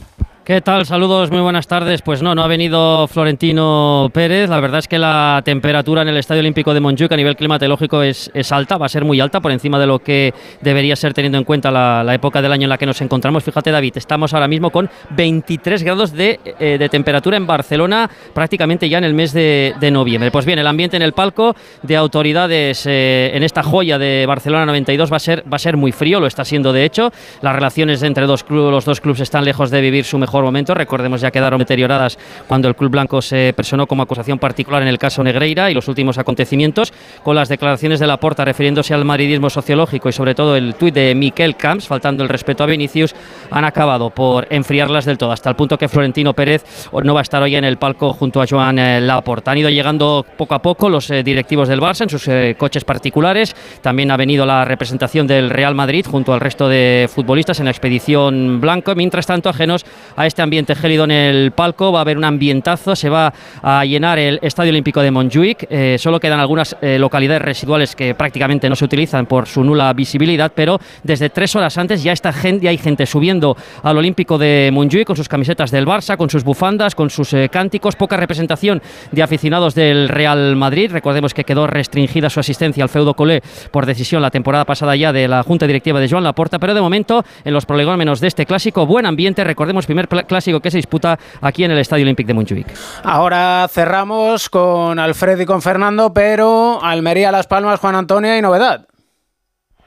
[0.52, 0.86] ¿Qué tal?
[0.86, 2.02] Saludos, muy buenas tardes.
[2.02, 4.50] Pues no, no ha venido Florentino Pérez.
[4.50, 8.04] La verdad es que la temperatura en el Estadio Olímpico de Montjuic a nivel climatológico
[8.04, 11.38] es, alta, va a ser muy alta por encima de lo que debería ser teniendo
[11.38, 13.46] en cuenta la, época del año en la que nos encontramos.
[13.46, 18.90] Fíjate David, estamos ahora mismo con 23 grados de, eh, de temperatura en Barcelona prácticamente
[18.90, 20.32] ya en el mes de, noviembre.
[20.32, 24.66] Pues bien, el ambiente en el palco de autoridades eh, en esta joya de Barcelona
[24.66, 27.10] 92 va a, ser, va a ser muy frío, lo está siendo de hecho.
[27.42, 30.74] Las relaciones entre dos los dos clubes están lejos de vivir su mejor momento.
[30.74, 34.98] Recordemos ya quedaron deterioradas cuando el Club Blanco se personó como acusación particular en el
[34.98, 40.10] caso Negreira y los últimos acontecimientos, con las declaraciones de Laporta refiriéndose al madridismo sociológico
[40.10, 43.16] y sobre todo el tuit de Miquel Camps, faltando el respeto a Vinicius,
[43.50, 46.64] han acabado por enfriarlas del todo, hasta el punto que Florentino Pérez
[47.04, 49.52] no va a estar hoy en el palco junto a Joan eh, Laporta.
[49.52, 52.84] Han ido llegando poco a poco los eh, directivos del Barça en sus eh, coches
[52.84, 53.56] particulares.
[53.82, 57.72] También ha venido la representación del Real Madrid junto al resto de futbolistas en la
[57.72, 58.94] expedición blanco.
[58.96, 62.96] Mientras tanto, ajenos a este ambiente gélido en el palco, va a haber un ambientazo,
[62.96, 67.42] se va a llenar el Estadio Olímpico de Montjuic, eh, solo quedan algunas eh, localidades
[67.42, 72.04] residuales que prácticamente no se utilizan por su nula visibilidad, pero desde tres horas antes
[72.04, 75.86] ya, está gente, ya hay gente subiendo al Olímpico de Montjuic con sus camisetas del
[75.86, 78.82] Barça, con sus bufandas, con sus eh, cánticos, poca representación
[79.12, 83.86] de aficionados del Real Madrid, recordemos que quedó restringida su asistencia al feudo Colé por
[83.86, 87.24] decisión la temporada pasada ya de la Junta Directiva de Joan Laporta, pero de momento
[87.44, 91.64] en los prolegómenos de este clásico, buen ambiente, recordemos primer clásico que se disputa aquí
[91.64, 92.68] en el Estadio Olímpico de Montjuic.
[93.04, 98.88] Ahora cerramos con Alfredo y con Fernando, pero Almería, Las Palmas, Juan Antonio y novedad.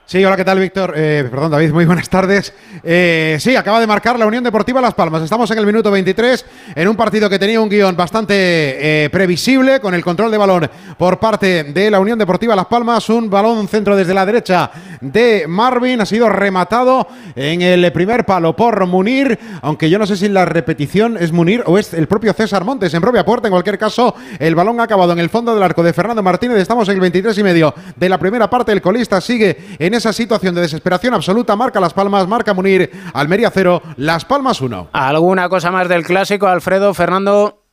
[0.07, 0.93] Sí, hola, ¿qué tal, Víctor?
[0.95, 2.53] Eh, perdón, David, muy buenas tardes.
[2.83, 5.23] Eh, sí, acaba de marcar la Unión Deportiva Las Palmas.
[5.23, 9.81] Estamos en el minuto 23, en un partido que tenía un guion bastante eh, previsible,
[9.81, 13.09] con el control de balón por parte de la Unión Deportiva Las Palmas.
[13.09, 18.55] Un balón centro desde la derecha de Marvin, ha sido rematado en el primer palo
[18.55, 22.35] por Munir, aunque yo no sé si la repetición es Munir o es el propio
[22.35, 23.49] César Montes en propia puerta.
[23.49, 26.59] En cualquier caso, el balón ha acabado en el fondo del arco de Fernando Martínez.
[26.59, 28.71] Estamos en el 23 y medio de la primera parte.
[28.71, 31.54] El colista sigue en en esa situación de desesperación absoluta.
[31.54, 34.88] Marca Las Palmas, marca Munir, Almería 0, Las Palmas 1.
[34.92, 37.63] ¿Alguna cosa más del clásico, Alfredo, Fernando?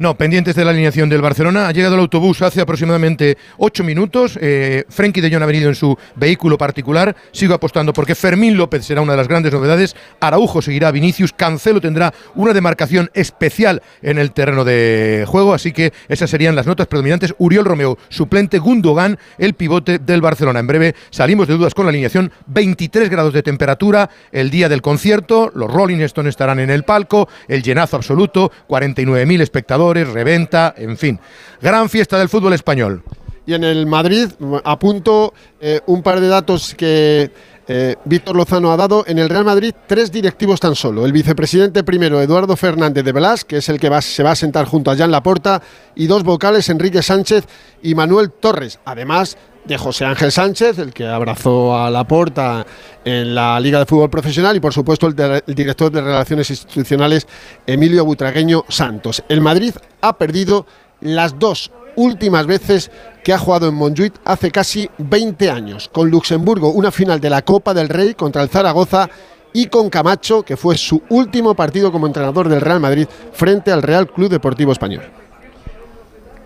[0.00, 1.68] No, pendientes de la alineación del Barcelona.
[1.68, 4.38] Ha llegado el autobús hace aproximadamente ocho minutos.
[4.40, 7.14] Eh, Frenkie de Jong ha venido en su vehículo particular.
[7.32, 9.94] Sigo apostando porque Fermín López será una de las grandes novedades.
[10.18, 11.34] Araujo seguirá Vinicius.
[11.34, 15.52] Cancelo tendrá una demarcación especial en el terreno de juego.
[15.52, 17.34] Así que esas serían las notas predominantes.
[17.36, 20.60] Uriol Romeo, suplente Gundogan, el pivote del Barcelona.
[20.60, 22.32] En breve salimos de dudas con la alineación.
[22.46, 25.52] 23 grados de temperatura el día del concierto.
[25.54, 27.28] Los Rolling Stones estarán en el palco.
[27.48, 28.50] El llenazo absoluto.
[28.66, 31.18] 49.000 espectadores reventa, en fin.
[31.60, 33.02] Gran fiesta del fútbol español.
[33.50, 34.28] Y en el Madrid,
[34.62, 37.32] apunto eh, un par de datos que
[37.66, 39.02] eh, Víctor Lozano ha dado.
[39.08, 41.04] En el Real Madrid, tres directivos tan solo.
[41.04, 44.66] El vicepresidente primero, Eduardo Fernández de Blas, que es el que se va a sentar
[44.66, 45.60] junto a Jan Laporta,
[45.96, 47.44] y dos vocales, Enrique Sánchez
[47.82, 48.78] y Manuel Torres.
[48.84, 52.64] Además de José Ángel Sánchez, el que abrazó a Laporta
[53.04, 57.26] en la Liga de Fútbol Profesional, y por supuesto el, director de Relaciones Institucionales,
[57.66, 59.24] Emilio Butragueño Santos.
[59.28, 60.66] El Madrid ha perdido
[61.00, 62.90] las dos últimas veces
[63.22, 67.42] que ha jugado en Montjuic hace casi 20 años, con Luxemburgo una final de la
[67.42, 69.08] Copa del Rey contra el Zaragoza
[69.52, 73.82] y con Camacho, que fue su último partido como entrenador del Real Madrid frente al
[73.82, 75.02] Real Club Deportivo Español.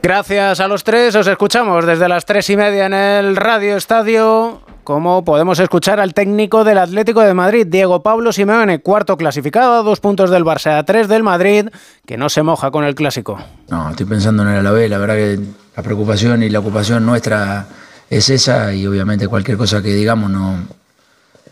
[0.03, 4.64] Gracias a los tres, os escuchamos desde las tres y media en el Radio Estadio.
[4.85, 9.99] Como podemos escuchar al técnico del Atlético de Madrid, Diego Pablo Simeone, cuarto clasificado, dos
[9.99, 11.71] puntos del Barça, a tres del Madrid,
[12.05, 13.39] que no se moja con el clásico.
[13.71, 15.41] No, estoy pensando en el Alavés, la verdad que
[15.75, 17.67] la preocupación y la ocupación nuestra
[18.11, 20.59] es esa y obviamente cualquier cosa que digamos no,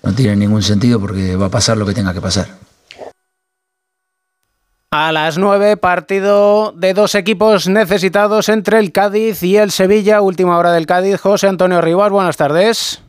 [0.03, 2.49] no tiene ningún sentido porque va a pasar lo que tenga que pasar.
[4.90, 10.21] A las 9, partido de dos equipos necesitados entre el Cádiz y el Sevilla.
[10.21, 11.18] Última hora del Cádiz.
[11.18, 13.03] José Antonio Rivas, buenas tardes.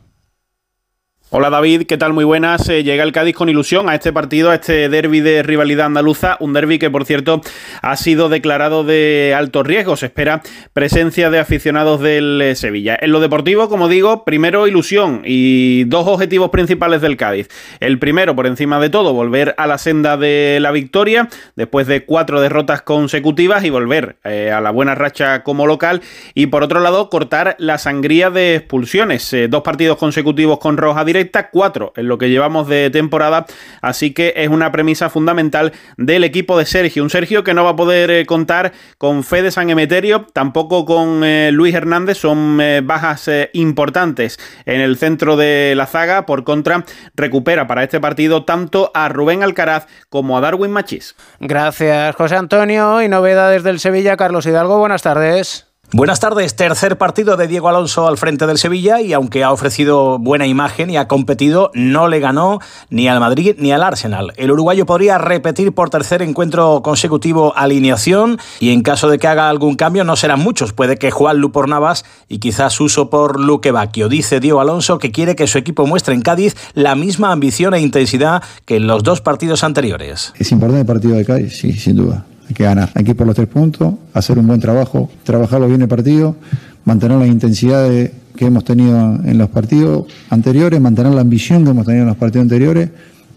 [1.36, 2.12] Hola David, ¿qué tal?
[2.12, 2.68] Muy buenas.
[2.68, 6.36] Eh, llega el Cádiz con ilusión a este partido, a este derby de rivalidad andaluza,
[6.38, 7.40] un derby que por cierto
[7.82, 9.96] ha sido declarado de alto riesgo.
[9.96, 10.42] Se espera
[10.72, 12.96] presencia de aficionados del eh, Sevilla.
[13.00, 17.48] En lo deportivo, como digo, primero ilusión y dos objetivos principales del Cádiz.
[17.80, 22.04] El primero, por encima de todo, volver a la senda de la victoria después de
[22.04, 26.00] cuatro derrotas consecutivas y volver eh, a la buena racha como local.
[26.32, 29.34] Y por otro lado, cortar la sangría de expulsiones.
[29.48, 33.46] dos partidos consecutivos con roja directa 4 en lo que llevamos de temporada,
[33.80, 37.02] así que es una premisa fundamental del equipo de Sergio.
[37.02, 41.22] Un Sergio que no va a poder eh, contar con Fede San Emeterio, tampoco con
[41.24, 46.26] eh, Luis Hernández, son eh, bajas importantes en el centro de la zaga.
[46.26, 46.84] Por contra,
[47.14, 51.16] recupera para este partido tanto a Rubén Alcaraz como a Darwin Machís.
[51.40, 53.02] Gracias, José Antonio.
[53.02, 55.73] Y novedades del Sevilla, Carlos Hidalgo, buenas tardes.
[55.96, 60.18] Buenas tardes, tercer partido de Diego Alonso al frente del Sevilla y aunque ha ofrecido
[60.18, 62.58] buena imagen y ha competido, no le ganó
[62.90, 64.32] ni al Madrid ni al Arsenal.
[64.36, 69.48] El uruguayo podría repetir por tercer encuentro consecutivo alineación y en caso de que haga
[69.48, 73.38] algún cambio no serán muchos, puede que Juan Lu por Navas y quizás uso por
[73.38, 74.08] Luque Bacchio.
[74.08, 77.80] Dice Diego Alonso que quiere que su equipo muestre en Cádiz la misma ambición e
[77.80, 80.32] intensidad que en los dos partidos anteriores.
[80.40, 82.90] Es importante el partido de Cádiz, sí, sin duda hay que ganar.
[82.94, 86.36] Hay que ir por los tres puntos, hacer un buen trabajo, trabajarlo bien el partido,
[86.84, 91.84] mantener la intensidad que hemos tenido en los partidos anteriores, mantener la ambición que hemos
[91.84, 92.90] tenido en los partidos anteriores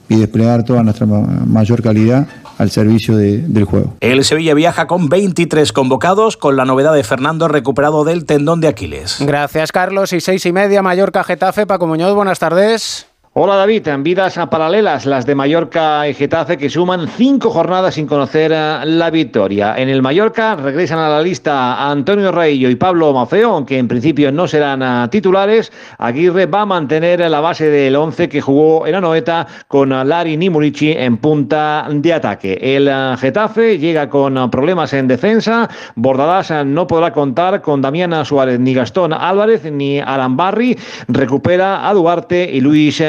[0.08, 2.27] y desplegar toda nuestra mayor calidad
[2.60, 3.95] al servicio del juego.
[3.99, 8.67] El Sevilla viaja con 23 convocados, con la novedad de Fernando recuperado del tendón de
[8.67, 9.17] Aquiles.
[9.19, 10.13] Gracias, Carlos.
[10.13, 11.65] Y seis y media, Mallorca Getafe.
[11.65, 13.06] Paco Muñoz, buenas tardes.
[13.39, 18.08] Hola David, en vidas paralelas las de Mallorca y Getafe que suman cinco jornadas sin
[18.08, 19.76] conocer eh, la victoria.
[19.78, 24.32] En el Mallorca regresan a la lista Antonio Reillo y Pablo Mafeo, aunque en principio
[24.32, 25.71] no serán eh, titulares.
[26.00, 30.93] Aguirre va a mantener la base del 11 que jugó en Anoeta con Lari Nimurici
[30.93, 32.58] en punta de ataque.
[32.60, 35.69] El eh, Getafe llega con problemas en defensa.
[35.93, 40.76] Bordadas no podrá contar con Damián Suárez, ni Gastón Álvarez, ni Alan Barry.
[41.08, 43.00] Recupera a Duarte y Luis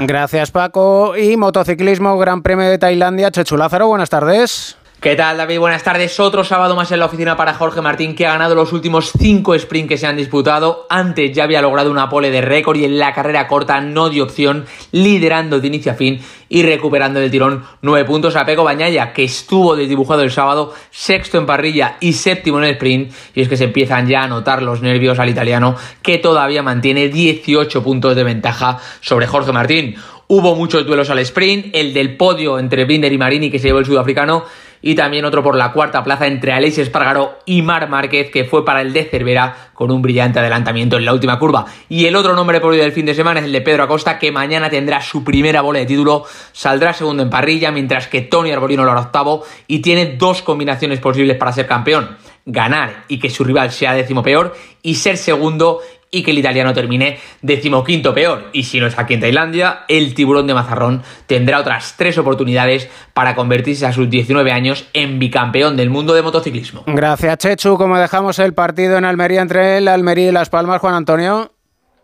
[0.00, 1.16] Gracias, Paco.
[1.16, 3.30] Y motociclismo, Gran Premio de Tailandia.
[3.30, 4.76] Chechu Lázaro, buenas tardes.
[4.98, 5.58] ¿Qué tal, David?
[5.58, 6.18] Buenas tardes.
[6.18, 9.56] Otro sábado más en la oficina para Jorge Martín, que ha ganado los últimos cinco
[9.56, 10.86] sprints que se han disputado.
[10.88, 14.24] Antes ya había logrado una pole de récord y en la carrera corta no dio
[14.24, 19.12] opción, liderando de inicio a fin y recuperando el tirón nueve puntos a Pego Bañaya,
[19.12, 23.12] que estuvo desdibujado el sábado, sexto en parrilla y séptimo en el sprint.
[23.34, 27.08] Y es que se empiezan ya a notar los nervios al italiano, que todavía mantiene
[27.08, 29.96] 18 puntos de ventaja sobre Jorge Martín.
[30.28, 33.78] Hubo muchos duelos al sprint, el del podio entre Binder y Marini que se llevó
[33.78, 34.44] el sudafricano
[34.86, 38.64] y también otro por la cuarta plaza entre Aleix Espargaró y Mar Márquez, que fue
[38.64, 41.66] para el de Cervera con un brillante adelantamiento en la última curva.
[41.88, 44.16] Y el otro nombre por hoy del fin de semana es el de Pedro Acosta,
[44.16, 48.52] que mañana tendrá su primera bola de título, saldrá segundo en parrilla, mientras que Tony
[48.52, 52.16] Arbolino lo hará octavo y tiene dos combinaciones posibles para ser campeón.
[52.48, 56.72] Ganar y que su rival sea décimo peor y ser segundo y que el italiano
[56.72, 58.50] termine decimoquinto peor.
[58.52, 62.88] Y si no es aquí en Tailandia, el tiburón de Mazarrón tendrá otras tres oportunidades
[63.12, 66.84] para convertirse a sus 19 años en bicampeón del mundo de motociclismo.
[66.86, 67.76] Gracias, Chechu.
[67.76, 71.52] Como dejamos el partido en Almería entre el Almería y Las Palmas, Juan Antonio.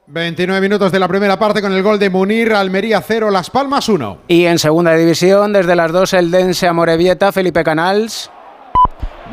[0.09, 3.89] 29 minutos de la primera parte con el gol de Munir, Almería 0, Las Palmas
[3.89, 4.23] 1.
[4.29, 8.31] Y en segunda división, desde las 2, el Dense Amorebieta, Felipe Canals.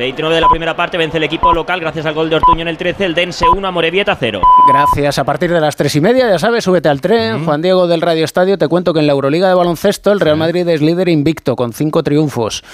[0.00, 2.68] 29 de la primera parte vence el equipo local gracias al gol de Ortuño en
[2.68, 4.40] el 13, el Dense 1, Amorebieta 0.
[4.66, 5.18] Gracias.
[5.18, 7.44] A partir de las 3 y media, ya sabes, súbete al tren.
[7.44, 10.38] Juan Diego del Radio Estadio, te cuento que en la Euroliga de baloncesto el Real
[10.38, 12.64] Madrid es líder invicto con 5 triunfos.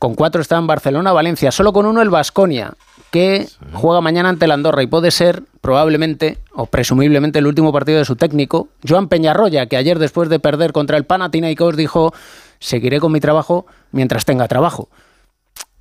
[0.00, 2.72] Con 4 está en Barcelona, Valencia, solo con uno el Vasconia,
[3.12, 7.98] que juega mañana ante el Andorra y puede ser probablemente o presumiblemente el último partido
[7.98, 12.12] de su técnico, Joan Peñarroya, que ayer después de perder contra el Panathinaikos dijo,
[12.58, 14.88] seguiré con mi trabajo mientras tenga trabajo.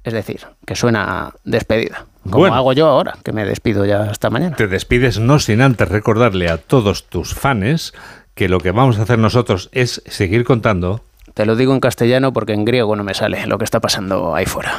[0.04, 2.06] Es decir, que suena despedida.
[2.24, 2.56] Como Bueno.
[2.56, 4.56] hago yo ahora, que me despido ya hasta mañana.
[4.56, 7.94] Te despides no sin antes recordarle a todos tus fans
[8.34, 11.02] que lo que vamos a hacer nosotros es seguir contando.
[11.34, 14.34] Te lo digo en castellano porque en griego no me sale lo que está pasando
[14.36, 14.74] ahí fuera.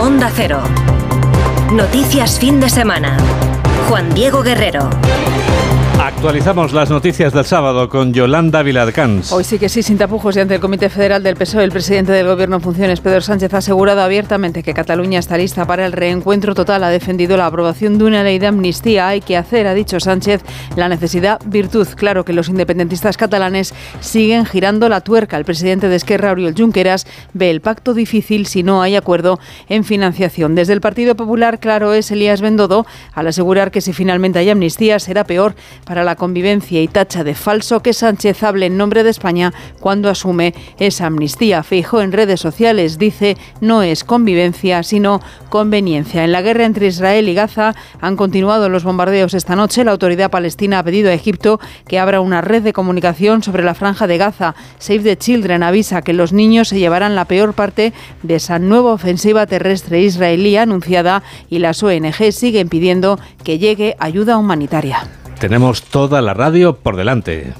[0.00, 0.60] Onda Cero.
[1.72, 3.16] Noticias fin de semana.
[3.88, 4.90] Juan Diego Guerrero.
[6.00, 9.32] Actualizamos las noticias del sábado con Yolanda Viladcans.
[9.32, 12.12] Hoy sí que sí, sin tapujos y ante el Comité Federal del PSOE, el presidente
[12.12, 15.92] del Gobierno en funciones, Pedro Sánchez, ha asegurado abiertamente que Cataluña está lista para el
[15.92, 16.84] reencuentro total.
[16.84, 19.08] Ha defendido la aprobación de una ley de amnistía.
[19.08, 20.42] Hay que hacer, ha dicho Sánchez,
[20.76, 21.86] la necesidad virtud.
[21.96, 25.36] Claro que los independentistas catalanes siguen girando la tuerca.
[25.36, 29.84] El presidente de Esquerra, Oriol Junqueras, ve el pacto difícil si no hay acuerdo en
[29.84, 30.54] financiación.
[30.54, 34.98] Desde el Partido Popular, claro es Elías Bendodo, al asegurar que si finalmente hay amnistía
[34.98, 39.10] será peor para la convivencia y tacha de falso que Sánchez hable en nombre de
[39.10, 41.62] España cuando asume esa amnistía.
[41.62, 46.24] Feijóo en redes sociales dice no es convivencia sino conveniencia.
[46.24, 49.84] En la guerra entre Israel y Gaza han continuado los bombardeos esta noche.
[49.84, 53.74] La autoridad palestina ha pedido a Egipto que abra una red de comunicación sobre la
[53.74, 54.54] franja de Gaza.
[54.78, 57.92] Save the Children avisa que los niños se llevarán la peor parte
[58.22, 64.38] de esa nueva ofensiva terrestre israelí anunciada y las ONG siguen pidiendo que llegue ayuda
[64.38, 65.21] humanitaria.
[65.42, 67.54] Tenemos toda la radio por delante.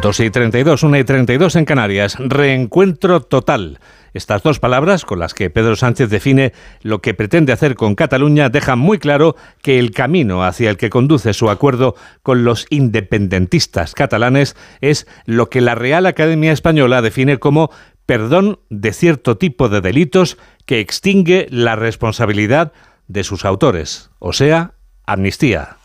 [0.00, 2.16] Dos y 32, 1 y 32 en Canarias.
[2.20, 3.80] Reencuentro total.
[4.14, 8.50] Estas dos palabras, con las que Pedro Sánchez define lo que pretende hacer con Cataluña,
[8.50, 13.94] dejan muy claro que el camino hacia el que conduce su acuerdo con los independentistas
[13.94, 17.70] catalanes es lo que la Real Academia Española define como
[18.06, 22.72] perdón de cierto tipo de delitos que extingue la responsabilidad
[23.08, 25.76] de sus autores, o sea, amnistía.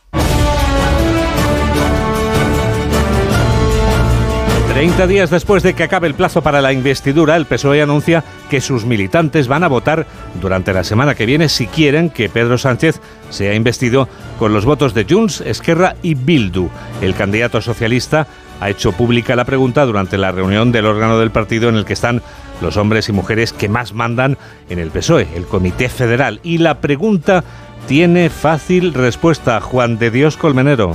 [4.74, 8.62] 30 días después de que acabe el plazo para la investidura, el PSOE anuncia que
[8.62, 10.08] sus militantes van a votar
[10.42, 14.08] durante la semana que viene si quieren que Pedro Sánchez sea investido
[14.40, 16.70] con los votos de Junts, Esquerra y Bildu.
[17.02, 18.28] El candidato socialista
[18.62, 21.94] ha hecho pública la pregunta durante la reunión del órgano del partido en el que
[21.94, 22.22] están
[22.62, 24.38] los hombres y mujeres que más mandan
[24.70, 26.40] en el PSOE, el Comité Federal.
[26.44, 27.44] Y la pregunta
[27.88, 29.60] tiene fácil respuesta.
[29.62, 30.94] Juan de Dios Colmenero.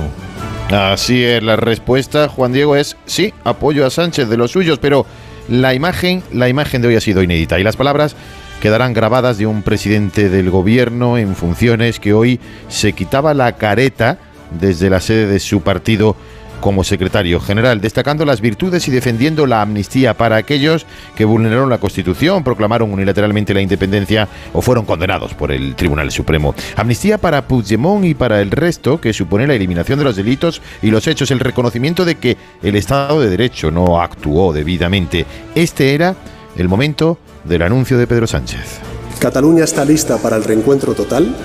[0.69, 5.05] Así es, la respuesta, Juan Diego, es sí, apoyo a Sánchez de los suyos, pero
[5.49, 8.15] la imagen, la imagen de hoy ha sido inédita y las palabras
[8.61, 14.19] quedarán grabadas de un presidente del gobierno en funciones que hoy se quitaba la careta
[14.59, 16.15] desde la sede de su partido
[16.61, 21.77] como secretario general, destacando las virtudes y defendiendo la amnistía para aquellos que vulneraron la
[21.77, 26.55] Constitución, proclamaron unilateralmente la independencia o fueron condenados por el Tribunal Supremo.
[26.75, 30.91] Amnistía para Puigdemont y para el resto, que supone la eliminación de los delitos y
[30.91, 35.25] los hechos, el reconocimiento de que el Estado de Derecho no actuó debidamente.
[35.55, 36.15] Este era
[36.57, 38.79] el momento del anuncio de Pedro Sánchez.
[39.19, 41.35] Cataluña está lista para el reencuentro total.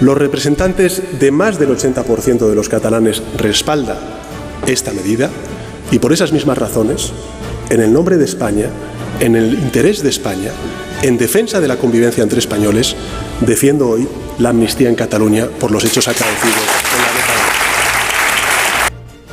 [0.00, 3.98] Los representantes de más del 80% de los catalanes respaldan
[4.66, 5.28] esta medida
[5.90, 7.12] y por esas mismas razones,
[7.68, 8.66] en el nombre de España,
[9.18, 10.52] en el interés de España,
[11.02, 12.94] en defensa de la convivencia entre españoles,
[13.40, 14.06] defiendo hoy
[14.38, 16.62] la amnistía en Cataluña por los hechos acaecidos
[16.94, 17.18] en la.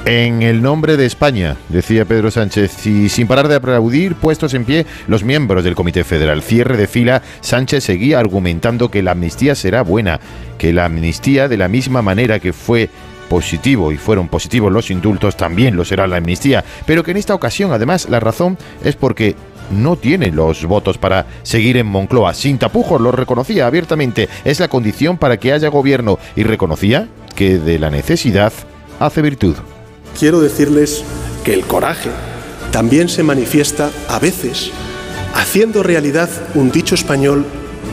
[0.08, 4.64] En el nombre de España, decía Pedro Sánchez, y sin parar de aplaudir, puestos en
[4.64, 6.44] pie los miembros del Comité Federal.
[6.44, 10.20] Cierre de fila, Sánchez seguía argumentando que la amnistía será buena,
[10.58, 12.90] que la amnistía, de la misma manera que fue
[13.30, 17.34] positivo y fueron positivos los indultos, también lo será la amnistía, pero que en esta
[17.34, 19.36] ocasión, además, la razón es porque
[19.72, 22.34] no tiene los votos para seguir en Moncloa.
[22.36, 24.30] Sin tapujos, lo reconocía abiertamente.
[24.44, 28.54] Es la condición para que haya gobierno y reconocía que de la necesidad
[29.00, 29.56] hace virtud
[30.18, 31.04] quiero decirles
[31.44, 32.10] que el coraje
[32.72, 34.72] también se manifiesta a veces
[35.34, 37.46] haciendo realidad un dicho español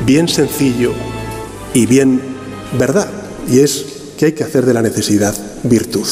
[0.07, 0.93] bien sencillo
[1.75, 2.32] y bien
[2.79, 3.09] verdad,
[3.49, 3.87] y es
[4.19, 6.07] que hay que hacer de la necesidad virtud.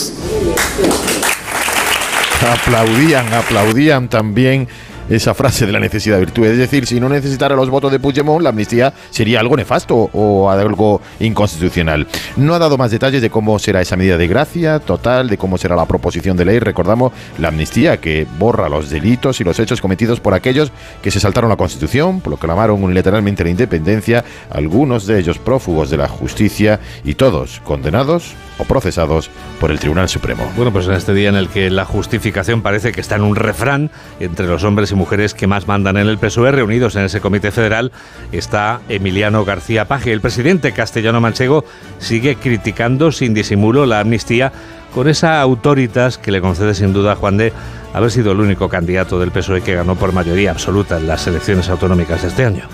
[2.53, 4.69] Aplaudían, aplaudían también
[5.11, 6.47] esa frase de la necesidad de virtud.
[6.47, 10.51] Es decir, si no necesitara los votos de Puigdemont, la amnistía sería algo nefasto o
[10.51, 12.07] algo inconstitucional.
[12.37, 15.59] No ha dado más detalles de cómo será esa medida de gracia total, de cómo
[15.59, 16.59] será la proposición de ley.
[16.61, 21.21] Recordamos la amnistía que borra los delitos y los hechos cometidos por aquellos que se
[21.21, 27.15] saltaron la Constitución, proclamaron literalmente la independencia, algunos de ellos prófugos de la justicia y
[27.15, 30.51] todos condenados o procesados por el Tribunal Supremo.
[30.57, 33.37] Bueno, pues en este día en el que la justificación parece que está en un
[33.37, 33.91] refrán
[34.21, 37.51] entre los hombres y mujeres que más mandan en el PSOE reunidos en ese comité
[37.51, 37.91] federal
[38.33, 40.13] está Emiliano García Paje.
[40.13, 41.65] El presidente castellano manchego
[41.99, 44.53] sigue criticando sin disimulo la amnistía
[44.95, 47.55] con esa autoritas que le concede sin duda a Juan de
[47.95, 51.71] haber sido el único candidato del PSOE que ganó por mayoría absoluta en las elecciones
[51.71, 52.65] autonómicas de este año.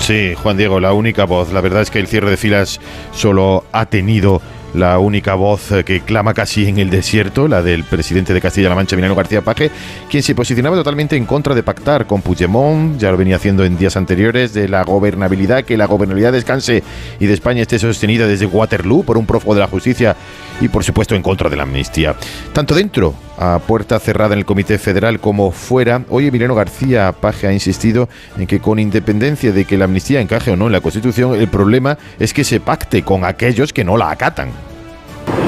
[0.00, 1.50] Sí, Juan Diego, la única voz.
[1.54, 2.78] La verdad es que el cierre de filas
[3.12, 4.42] solo ha tenido
[4.74, 8.74] la única voz eh, que clama casi en el desierto, la del presidente de Castilla-La
[8.74, 9.70] Mancha, Milano García Paje,
[10.10, 13.78] quien se posicionaba totalmente en contra de pactar con Puigdemont, ya lo venía haciendo en
[13.78, 16.82] días anteriores, de la gobernabilidad, que la gobernabilidad descanse
[17.20, 20.16] y de España esté sostenida desde Waterloo por un prófugo de la justicia
[20.60, 22.14] y por supuesto en contra de la amnistía.
[22.52, 27.46] Tanto dentro, a puerta cerrada en el Comité Federal, como fuera, hoy Emiliano García Paje
[27.46, 28.08] ha insistido
[28.38, 31.48] en que con independencia de que la amnistía encaje o no en la Constitución, el
[31.48, 34.50] problema es que se pacte con aquellos que no la acatan.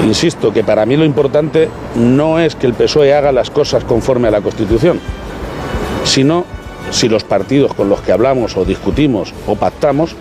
[0.05, 4.27] Insisto que para mí lo importante no es que el PSOE haga las cosas conforme
[4.27, 4.99] a la Constitución,
[6.03, 6.45] sino
[6.91, 10.15] si los partidos con los que hablamos o discutimos o pactamos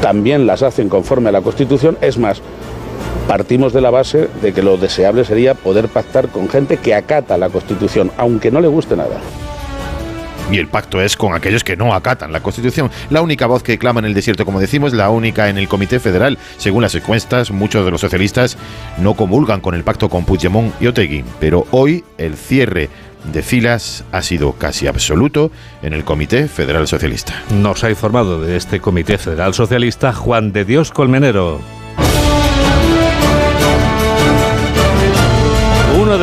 [0.00, 1.98] también las hacen conforme a la Constitución.
[2.00, 2.40] Es más,
[3.26, 7.36] partimos de la base de que lo deseable sería poder pactar con gente que acata
[7.36, 9.20] la Constitución, aunque no le guste nada
[10.50, 12.90] y el pacto es con aquellos que no acatan la Constitución.
[13.10, 16.00] La única voz que clama en el desierto, como decimos, la única en el Comité
[16.00, 16.38] Federal.
[16.56, 18.56] Según las encuestas, muchos de los socialistas
[18.98, 22.88] no comulgan con el pacto con Puigdemont y Otegui, pero hoy el cierre
[23.32, 25.50] de filas ha sido casi absoluto
[25.82, 27.34] en el Comité Federal Socialista.
[27.50, 31.77] Nos ha informado de este Comité Federal Socialista Juan de Dios Colmenero.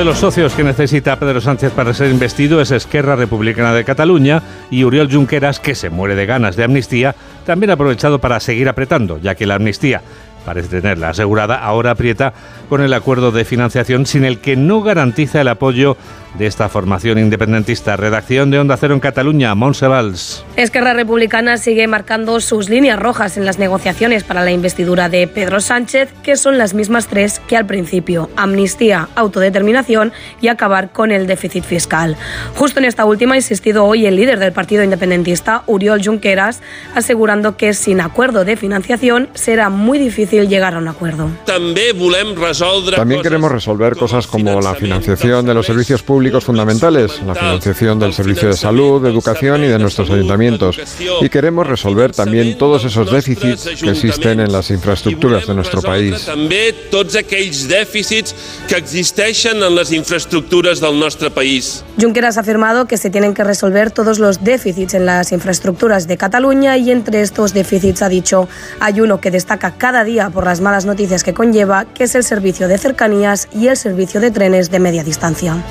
[0.06, 4.84] Los socios que necesita Pedro Sánchez para ser investido es Esquerra Republicana de Cataluña y
[4.84, 9.18] Uriol Junqueras, que se muere de ganas de amnistía, también ha aprovechado para seguir apretando,
[9.18, 10.04] ya que la amnistía
[10.46, 12.34] parece tenerla asegurada, ahora aprieta
[12.70, 15.98] con el acuerdo de financiación sin el que no garantiza el apoyo
[16.38, 17.96] de esta formación independentista.
[17.96, 19.86] Redacción de Onda Cero en Cataluña, Montse
[20.56, 25.62] Esquerra Republicana sigue marcando sus líneas rojas en las negociaciones para la investidura de Pedro
[25.62, 30.12] Sánchez, que son las mismas tres que al principio: amnistía, autodeterminación
[30.42, 32.18] y acabar con el déficit fiscal.
[32.56, 36.62] Justo en esta última ha insistido hoy el líder del partido independentista, Uriol Junqueras,
[36.96, 41.30] asegurando que sin acuerdo de financiación será muy difícil llegar a un acuerdo.
[41.46, 48.14] También queremos resolver cosas como la financiación de los servicios públicos fundamentales, la financiación del
[48.14, 50.80] servicio de salud, de educación y de nuestros ayuntamientos.
[51.22, 56.28] Y queremos resolver también todos esos déficits que existen en las infraestructuras de nuestro país.
[62.00, 66.18] Junqueras ha afirmado que se tienen que resolver todos los déficits en las infraestructuras de
[66.18, 68.48] Cataluña y entre estos déficits ha dicho
[68.80, 72.24] hay uno que destaca cada día por las malas noticias que conlleva, que es el
[72.24, 75.64] servicio de cercanías y el servicio de trenes de media distancia.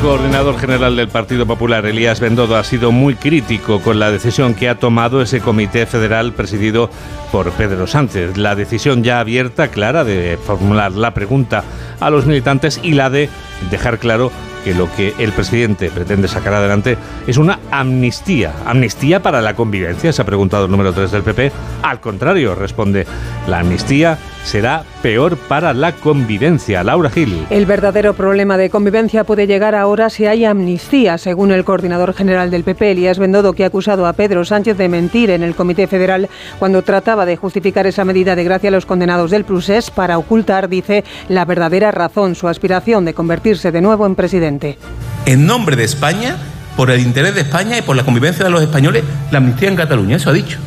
[0.00, 4.68] Coordinador general del Partido Popular, Elías Bendodo, ha sido muy crítico con la decisión que
[4.68, 6.90] ha tomado ese comité federal presidido
[7.30, 8.36] por Pedro Sánchez.
[8.36, 11.64] La decisión ya abierta, clara, de formular la pregunta
[12.00, 13.28] a los militantes y la de
[13.70, 14.30] dejar claro
[14.64, 18.52] que lo que el presidente pretende sacar adelante es una amnistía.
[18.66, 20.12] ¿Amnistía para la convivencia?
[20.12, 21.52] Se ha preguntado el número 3 del PP.
[21.82, 23.06] Al contrario, responde,
[23.46, 26.82] la amnistía será peor para la convivencia.
[26.82, 27.46] Laura Gil.
[27.50, 32.50] El verdadero problema de convivencia puede llegar ahora si hay amnistía, según el coordinador general
[32.50, 35.86] del PP, Elías Bendodo, que ha acusado a Pedro Sánchez de mentir en el Comité
[35.86, 40.18] Federal cuando trataba de justificar esa medida de gracia a los condenados del Prusés para
[40.18, 44.78] ocultar, dice, la verdadera razón, su aspiración de convertirse de nuevo en presidente.
[45.26, 46.36] En nombre de España,
[46.76, 49.76] por el interés de España y por la convivencia de los españoles, la amnistía en
[49.76, 50.58] Cataluña, eso ha dicho.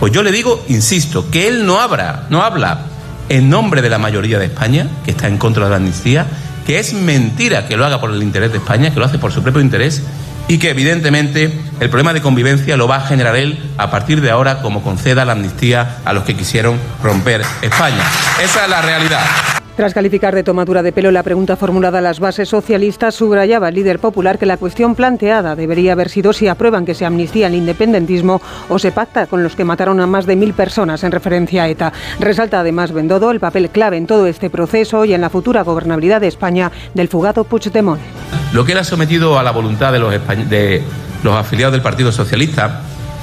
[0.00, 2.86] Pues yo le digo, insisto, que él no habla, no habla
[3.28, 6.26] en nombre de la mayoría de España, que está en contra de la amnistía,
[6.66, 9.32] que es mentira que lo haga por el interés de España, que lo hace por
[9.32, 10.02] su propio interés
[10.48, 14.30] y que evidentemente el problema de convivencia lo va a generar él a partir de
[14.30, 18.02] ahora como conceda la amnistía a los que quisieron romper España.
[18.42, 19.63] Esa es la realidad.
[19.76, 23.74] Tras calificar de tomadura de pelo la pregunta formulada a las bases socialistas, subrayaba el
[23.74, 27.56] líder popular que la cuestión planteada debería haber sido si aprueban que se amnistía el
[27.56, 31.64] independentismo o se pacta con los que mataron a más de mil personas en referencia
[31.64, 31.92] a ETA.
[32.20, 36.20] Resalta además Bendodo el papel clave en todo este proceso y en la futura gobernabilidad
[36.20, 38.00] de España del fugado Puigdemont.
[38.52, 40.12] Lo que él ha sometido a la voluntad de los,
[40.48, 40.82] de
[41.24, 42.82] los afiliados del Partido Socialista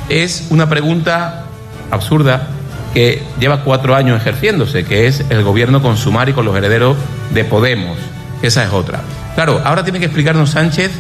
[0.10, 1.46] es una pregunta
[1.92, 2.50] absurda
[2.94, 6.98] que lleva cuatro años ejerciéndose, que es el gobierno con Sumar y con los herederos
[7.34, 7.98] de Podemos.
[8.42, 9.02] Esa es otra.
[9.36, 10.92] Claro, ahora tiene que explicarnos Sánchez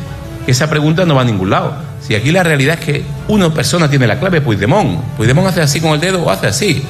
[0.45, 1.75] que esa pregunta no va a ningún lado.
[2.01, 5.01] Si aquí la realidad es que una persona tiene la clave, Puigdemont.
[5.17, 6.83] Puigdemont hace así con el dedo o hace así.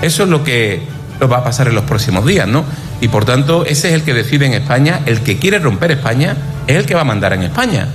[0.00, 0.82] Eso es lo que
[1.20, 2.64] va a pasar en los próximos días, ¿no?
[3.00, 5.00] Y por tanto, ese es el que decide en España.
[5.06, 6.36] El que quiere romper España
[6.66, 7.88] es el que va a mandar en España.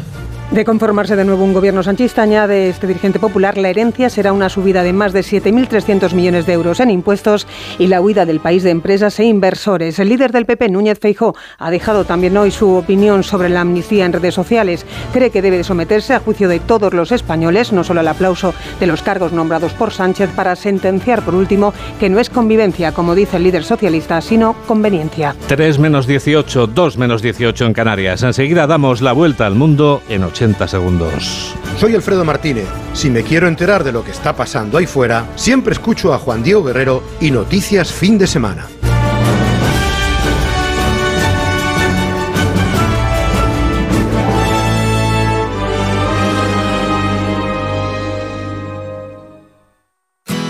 [0.53, 4.49] De conformarse de nuevo un gobierno sanchista, añade este dirigente popular, la herencia será una
[4.49, 7.47] subida de más de 7.300 millones de euros en impuestos
[7.79, 9.97] y la huida del país de empresas e inversores.
[9.97, 14.05] El líder del PP, Núñez Feijó, ha dejado también hoy su opinión sobre la amnistía
[14.05, 14.85] en redes sociales.
[15.11, 18.85] Cree que debe someterse a juicio de todos los españoles, no solo al aplauso de
[18.85, 23.37] los cargos nombrados por Sánchez, para sentenciar, por último, que no es convivencia, como dice
[23.37, 25.35] el líder socialista, sino conveniencia.
[25.47, 28.21] 3 menos 18, 2 menos 18 en Canarias.
[28.21, 31.55] Enseguida damos la vuelta al mundo en 80 segundos.
[31.77, 32.67] Soy Alfredo Martínez.
[32.93, 36.43] Si me quiero enterar de lo que está pasando ahí fuera, siempre escucho a Juan
[36.43, 38.67] Diego Guerrero y Noticias Fin de Semana.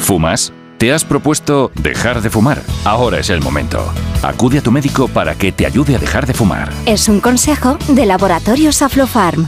[0.01, 0.51] ¿Fumas?
[0.77, 2.61] ¿Te has propuesto dejar de fumar?
[2.83, 3.93] Ahora es el momento.
[4.21, 6.71] Acude a tu médico para que te ayude a dejar de fumar.
[6.85, 9.47] Es un consejo de Laboratorios Aflofarm.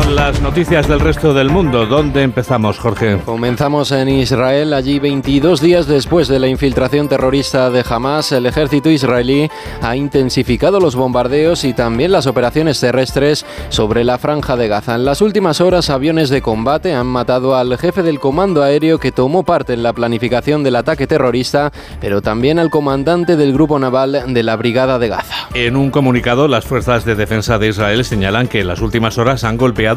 [0.00, 1.84] Son las noticias del resto del mundo.
[1.84, 3.18] ¿Dónde empezamos, Jorge?
[3.24, 4.72] Comenzamos en Israel.
[4.72, 9.50] Allí, 22 días después de la infiltración terrorista de Hamas, el ejército israelí
[9.82, 14.94] ha intensificado los bombardeos y también las operaciones terrestres sobre la franja de Gaza.
[14.94, 19.10] En las últimas horas, aviones de combate han matado al jefe del comando aéreo que
[19.10, 24.26] tomó parte en la planificación del ataque terrorista, pero también al comandante del grupo naval
[24.28, 25.48] de la Brigada de Gaza.
[25.54, 29.42] En un comunicado, las fuerzas de defensa de Israel señalan que en las últimas horas
[29.42, 29.87] han golpeado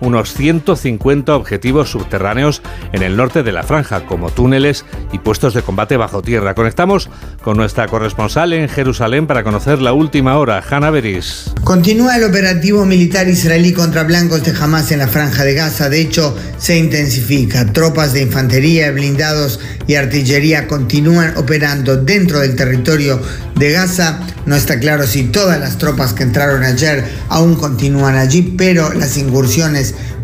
[0.00, 5.62] unos 150 objetivos subterráneos en el norte de la franja, como túneles y puestos de
[5.62, 6.54] combate bajo tierra.
[6.54, 7.08] Conectamos
[7.42, 11.52] con nuestra corresponsal en Jerusalén para conocer la última hora, Hanna Beris.
[11.64, 15.88] Continúa el operativo militar israelí contra blancos de Hamas en la franja de Gaza.
[15.88, 17.72] De hecho, se intensifica.
[17.72, 23.20] Tropas de infantería, blindados y artillería continúan operando dentro del territorio
[23.56, 24.20] de Gaza.
[24.46, 29.16] No está claro si todas las tropas que entraron ayer aún continúan allí, pero las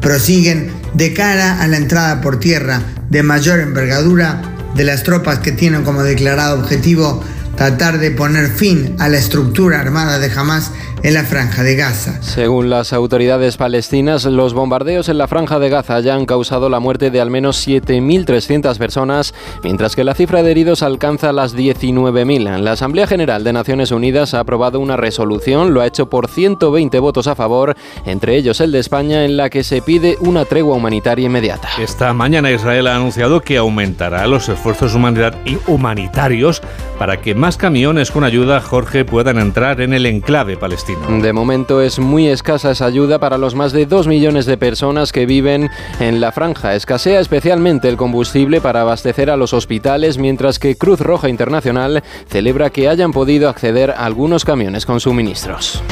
[0.00, 4.42] prosiguen de cara a la entrada por tierra de mayor envergadura
[4.74, 7.22] de las tropas que tienen como declarado objetivo
[7.56, 10.70] tratar de poner fin a la estructura armada de Hamas
[11.02, 12.20] en la franja de Gaza.
[12.20, 16.78] Según las autoridades palestinas, los bombardeos en la franja de Gaza ya han causado la
[16.78, 19.32] muerte de al menos 7.300 personas,
[19.62, 22.58] mientras que la cifra de heridos alcanza las 19.000.
[22.60, 26.98] La Asamblea General de Naciones Unidas ha aprobado una resolución, lo ha hecho por 120
[26.98, 27.74] votos a favor,
[28.04, 31.70] entre ellos el de España, en la que se pide una tregua humanitaria inmediata.
[31.78, 36.60] Esta mañana Israel ha anunciado que aumentará los esfuerzos humanitarios
[36.98, 40.85] para que más más camiones con ayuda, Jorge, puedan entrar en el enclave palestino.
[40.86, 45.10] De momento es muy escasa esa ayuda para los más de 2 millones de personas
[45.10, 46.74] que viven en la franja.
[46.74, 52.70] Escasea especialmente el combustible para abastecer a los hospitales, mientras que Cruz Roja Internacional celebra
[52.70, 55.82] que hayan podido acceder a algunos camiones con suministros.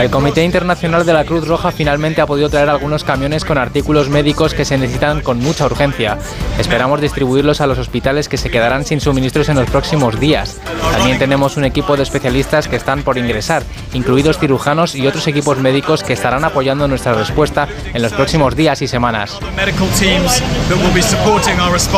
[0.00, 4.08] El Comité Internacional de la Cruz Roja finalmente ha podido traer algunos camiones con artículos
[4.08, 6.18] médicos que se necesitan con mucha urgencia.
[6.58, 10.60] Esperamos distribuirlos a los hospitales que se quedarán sin suministros en los próximos días.
[10.92, 13.57] También tenemos un equipo de especialistas que están por ingresar,
[13.92, 18.82] incluidos cirujanos y otros equipos médicos que estarán apoyando nuestra respuesta en los próximos días
[18.82, 19.38] y semanas.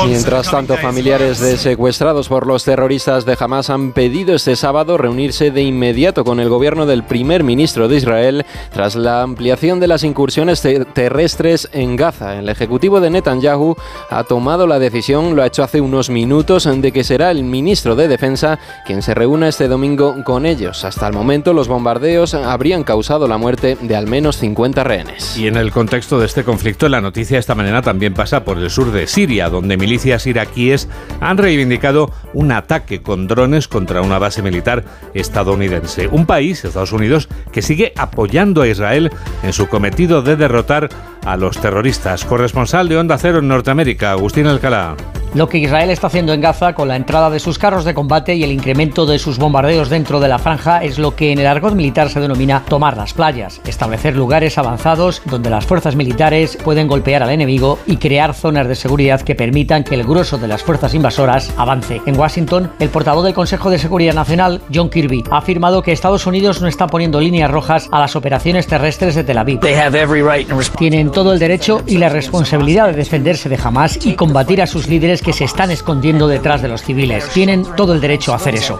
[0.06, 5.50] Mientras tanto, familiares de secuestrados por los terroristas de Hamas han pedido este sábado reunirse
[5.50, 10.04] de inmediato con el gobierno del primer ministro de Israel tras la ampliación de las
[10.04, 12.38] incursiones terrestres en Gaza.
[12.38, 13.76] El ejecutivo de Netanyahu
[14.10, 17.96] ha tomado la decisión, lo ha hecho hace unos minutos, de que será el ministro
[17.96, 20.84] de Defensa quien se reúna este domingo con ellos.
[20.84, 25.36] Hasta el momento, los bombardeos habrían causado la muerte de al menos 50 rehenes.
[25.36, 28.70] Y en el contexto de este conflicto, la noticia esta mañana también pasa por el
[28.70, 30.88] sur de Siria, donde milicias iraquíes
[31.20, 34.84] han reivindicado un ataque con drones contra una base militar
[35.14, 36.08] estadounidense.
[36.08, 39.10] Un país, Estados Unidos, que sigue apoyando a Israel
[39.42, 40.88] en su cometido de derrotar
[41.24, 42.24] a los terroristas.
[42.24, 44.96] Corresponsal de Onda Cero en Norteamérica, Agustín Alcalá.
[45.32, 48.34] Lo que Israel está haciendo en Gaza con la entrada de sus carros de combate
[48.34, 51.46] y el incremento de sus bombardeos dentro de la franja es lo que en el
[51.46, 56.86] argot militar se denomina tomar las playas, establecer lugares avanzados donde las fuerzas militares pueden
[56.86, 60.62] golpear al enemigo y crear zonas de seguridad que permitan que el grueso de las
[60.62, 62.00] fuerzas invasoras avance.
[62.06, 66.26] En Washington, el portavoz del Consejo de Seguridad Nacional, John Kirby, ha afirmado que Estados
[66.26, 69.60] Unidos no está poniendo líneas rojas a las operaciones terrestres de Tel Aviv.
[70.78, 74.88] Tienen todo el derecho y la responsabilidad de defenderse de Hamas y combatir a sus
[74.88, 77.28] líderes que se están escondiendo detrás de los civiles.
[77.30, 78.78] Tienen todo el derecho a hacer eso.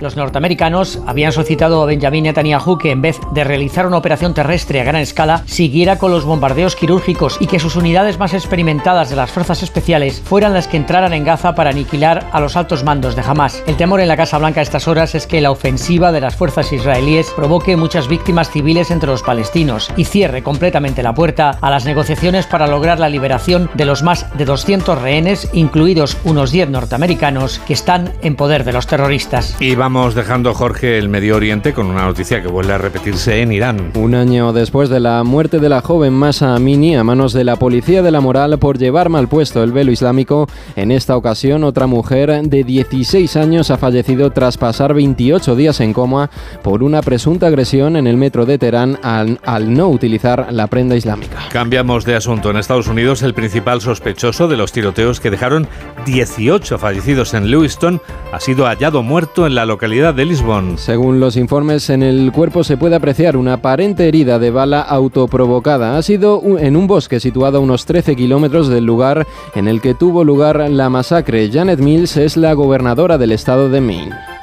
[0.00, 4.80] Los norteamericanos habían solicitado a Benjamin Netanyahu que en vez de realizar una operación terrestre
[4.80, 9.16] a gran escala, siguiera con los bombardeos quirúrgicos y que sus unidades más experimentadas de
[9.16, 13.14] las fuerzas especiales fueran las que entraran en Gaza para aniquilar a los altos mandos
[13.14, 13.62] de Hamas.
[13.68, 16.34] El temor en la Casa Blanca a estas horas es que la ofensiva de las
[16.34, 21.70] fuerzas israelíes provoque muchas víctimas civiles entre los palestinos y cierre completamente la puerta a
[21.70, 26.70] las negociaciones para lograr la liberación de los más de 200 rehenes, incluidos unos 10
[26.70, 29.56] norteamericanos que están en poder de los terroristas.
[29.60, 33.52] Y vamos dejando, Jorge, el Medio Oriente con una noticia que vuelve a repetirse en
[33.52, 33.92] Irán.
[33.94, 37.56] Un año después de la muerte de la joven Masa Amini a manos de la
[37.56, 41.86] policía de la moral por llevar mal puesto el velo islámico, en esta ocasión otra
[41.86, 46.30] mujer de 16 años ha fallecido tras pasar 28 días en coma
[46.62, 50.96] por una presunta agresión en el metro de Teherán al, al no utilizar la prenda
[50.96, 51.36] islámica.
[51.52, 52.50] Cambiamos de asunto.
[52.50, 55.68] En Estados Unidos, el principal sospechoso de los tiroteos que dejaron
[56.06, 58.00] 18 fallecidos en Lewiston
[58.32, 60.78] ha sido hallado muerto en la localidad de Lisbon.
[60.78, 65.98] Según los informes, en el cuerpo se puede apreciar una aparente herida de bala autoprovocada.
[65.98, 69.94] Ha sido en un bosque situado a unos 13 kilómetros del lugar en el que
[69.94, 71.50] tuvo lugar la masacre.
[71.50, 74.35] Janet Mills es la gobernadora del estado de Maine.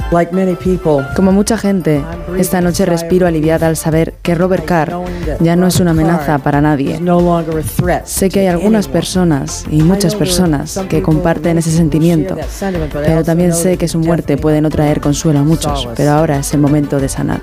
[1.16, 2.04] Como mucha gente,
[2.38, 4.94] esta noche respiro aliviada al saber que Robert Carr
[5.40, 7.00] ya no es una amenaza para nadie.
[8.06, 12.38] Sé que hay algunas personas y muchas personas que comparten ese sentimiento,
[12.94, 16.54] pero también sé que su muerte puede no traer consuelo a muchos, pero ahora es
[16.54, 17.42] el momento de sanar.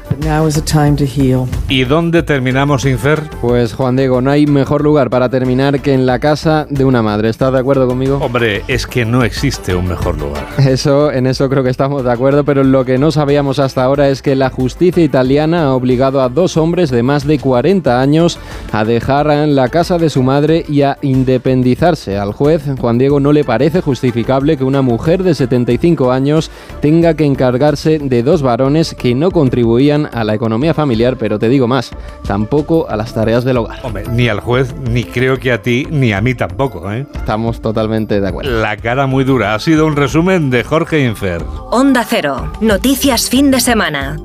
[1.69, 3.23] ¿Y dónde terminamos, Infer?
[3.41, 7.03] Pues Juan Diego, no hay mejor lugar para terminar que en la casa de una
[7.03, 7.29] madre.
[7.29, 8.19] ¿Estás de acuerdo conmigo?
[8.19, 10.47] Hombre, es que no existe un mejor lugar.
[10.59, 14.09] Eso, en eso creo que estamos de acuerdo, pero lo que no sabíamos hasta ahora
[14.09, 18.41] es que la justicia italiana ha obligado a dos hombres de más de 40 años
[18.73, 22.19] a dejar la casa de su madre y a independizarse.
[22.19, 27.15] Al juez, Juan Diego, no le parece justificable que una mujer de 75 años tenga
[27.15, 31.69] que encargarse de dos varones que no contribuían a la economía familiar, pero te digo
[31.69, 31.93] más,
[32.27, 33.79] tampoco a las tareas del hogar.
[33.85, 37.07] Hombre, ni al juez, ni creo que a ti, ni a mí tampoco, ¿eh?
[37.15, 38.51] Estamos totalmente de acuerdo.
[38.61, 39.55] La cara muy dura.
[39.55, 41.45] Ha sido un resumen de Jorge Infer.
[41.71, 42.40] Onda Cero.
[42.61, 44.17] Noticias fin de semana.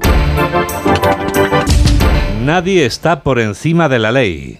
[2.41, 4.59] Nadie está por encima de la ley.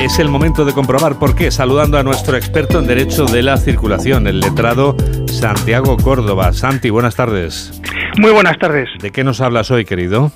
[0.00, 3.56] Es el momento de comprobar por qué, saludando a nuestro experto en Derecho de la
[3.56, 6.52] Circulación, el letrado Santiago Córdoba.
[6.52, 7.80] Santi, buenas tardes.
[8.18, 8.88] Muy buenas tardes.
[9.00, 10.30] ¿De qué nos hablas hoy, querido?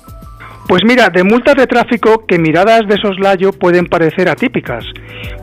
[0.69, 4.85] Pues mira, de multas de tráfico que miradas de soslayo pueden parecer atípicas.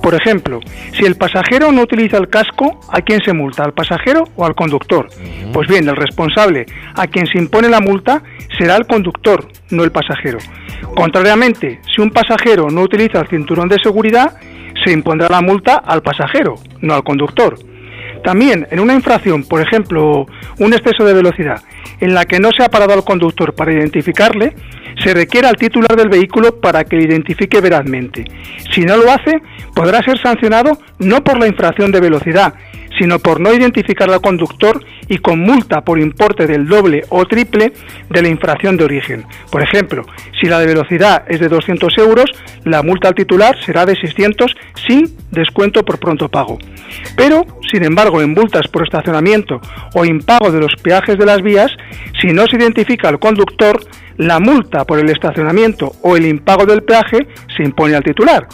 [0.00, 0.60] Por ejemplo,
[0.96, 3.64] si el pasajero no utiliza el casco, ¿a quién se multa?
[3.64, 5.08] ¿Al pasajero o al conductor?
[5.52, 6.64] Pues bien, el responsable
[6.94, 8.22] a quien se impone la multa
[8.56, 10.38] será el conductor, no el pasajero.
[10.94, 14.38] Contrariamente, si un pasajero no utiliza el cinturón de seguridad,
[14.84, 17.58] se impondrá la multa al pasajero, no al conductor.
[18.26, 20.26] También en una infracción, por ejemplo,
[20.58, 21.62] un exceso de velocidad,
[22.00, 24.52] en la que no se ha parado al conductor para identificarle,
[25.00, 28.24] se requiere al titular del vehículo para que le identifique verazmente.
[28.72, 29.40] Si no lo hace,
[29.76, 32.54] podrá ser sancionado no por la infracción de velocidad,
[32.98, 37.72] sino por no identificar al conductor y con multa por importe del doble o triple
[38.10, 39.24] de la infracción de origen.
[39.50, 40.04] Por ejemplo,
[40.40, 42.30] si la de velocidad es de 200 euros,
[42.64, 44.54] la multa al titular será de 600
[44.86, 46.58] sin descuento por pronto pago.
[47.16, 49.60] Pero, sin embargo, en multas por estacionamiento
[49.94, 51.70] o impago de los peajes de las vías,
[52.20, 53.80] si no se identifica al conductor,
[54.16, 58.46] la multa por el estacionamiento o el impago del peaje se impone al titular.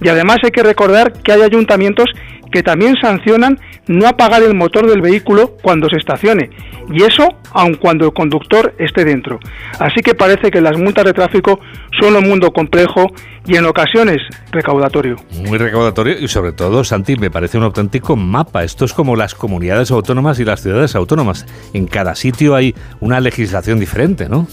[0.00, 2.06] Y además hay que recordar que hay ayuntamientos
[2.50, 6.50] que también sancionan no apagar el motor del vehículo cuando se estacione,
[6.92, 9.38] y eso aun cuando el conductor esté dentro.
[9.78, 11.60] Así que parece que las multas de tráfico
[12.00, 13.06] son un mundo complejo
[13.46, 14.18] y en ocasiones
[14.50, 15.16] recaudatorio.
[15.46, 18.62] Muy recaudatorio y sobre todo, Santi, me parece un auténtico mapa.
[18.64, 21.46] Esto es como las comunidades autónomas y las ciudades autónomas.
[21.72, 24.46] En cada sitio hay una legislación diferente, ¿no?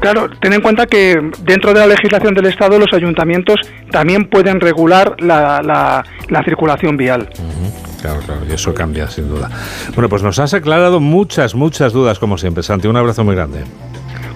[0.00, 4.58] Claro, ten en cuenta que dentro de la legislación del Estado los ayuntamientos también pueden
[4.60, 7.28] regular la, la, circulación vial.
[8.00, 9.50] Claro, claro, y eso cambia sin duda.
[9.94, 12.88] Bueno, pues nos has aclarado muchas, muchas dudas como siempre, Santi.
[12.88, 13.64] Un abrazo muy grande.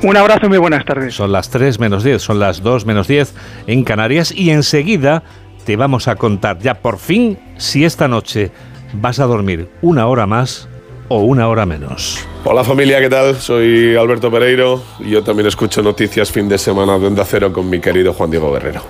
[0.03, 1.15] Un abrazo y muy buenas tardes.
[1.15, 3.35] Son las 3 menos 10, son las 2 menos 10
[3.67, 5.23] en Canarias y enseguida
[5.65, 8.51] te vamos a contar ya por fin si esta noche
[8.93, 10.69] vas a dormir una hora más
[11.09, 12.26] o una hora menos.
[12.44, 13.36] Hola familia, ¿qué tal?
[13.36, 17.68] Soy Alberto Pereiro y yo también escucho noticias fin de semana de Onda Cero con
[17.68, 18.82] mi querido Juan Diego Guerrero.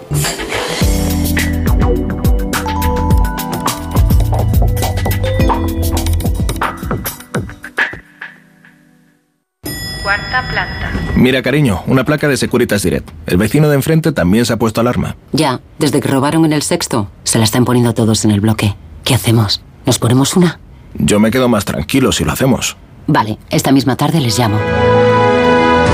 [10.03, 10.93] Cuarta planta.
[11.17, 13.09] Mira, cariño, una placa de Securitas Direct.
[13.27, 15.17] El vecino de enfrente también se ha puesto alarma.
[15.33, 18.77] Ya, desde que robaron en el sexto, se la están poniendo todos en el bloque.
[19.05, 19.63] ¿Qué hacemos?
[19.87, 20.61] ¿Nos ponemos una?
[20.95, 22.77] Yo me quedo más tranquilo si lo hacemos.
[23.07, 24.59] Vale, esta misma tarde les llamo.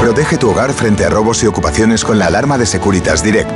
[0.00, 3.50] Protege tu hogar frente a robos y ocupaciones con la alarma de Securitas Direct.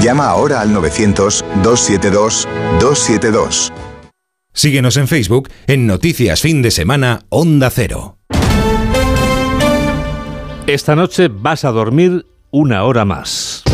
[0.00, 3.72] Llama ahora al 900-272-272.
[4.54, 8.18] Síguenos en Facebook en Noticias Fin de Semana Onda Cero.
[10.66, 13.64] Esta noche vas a dormir una hora más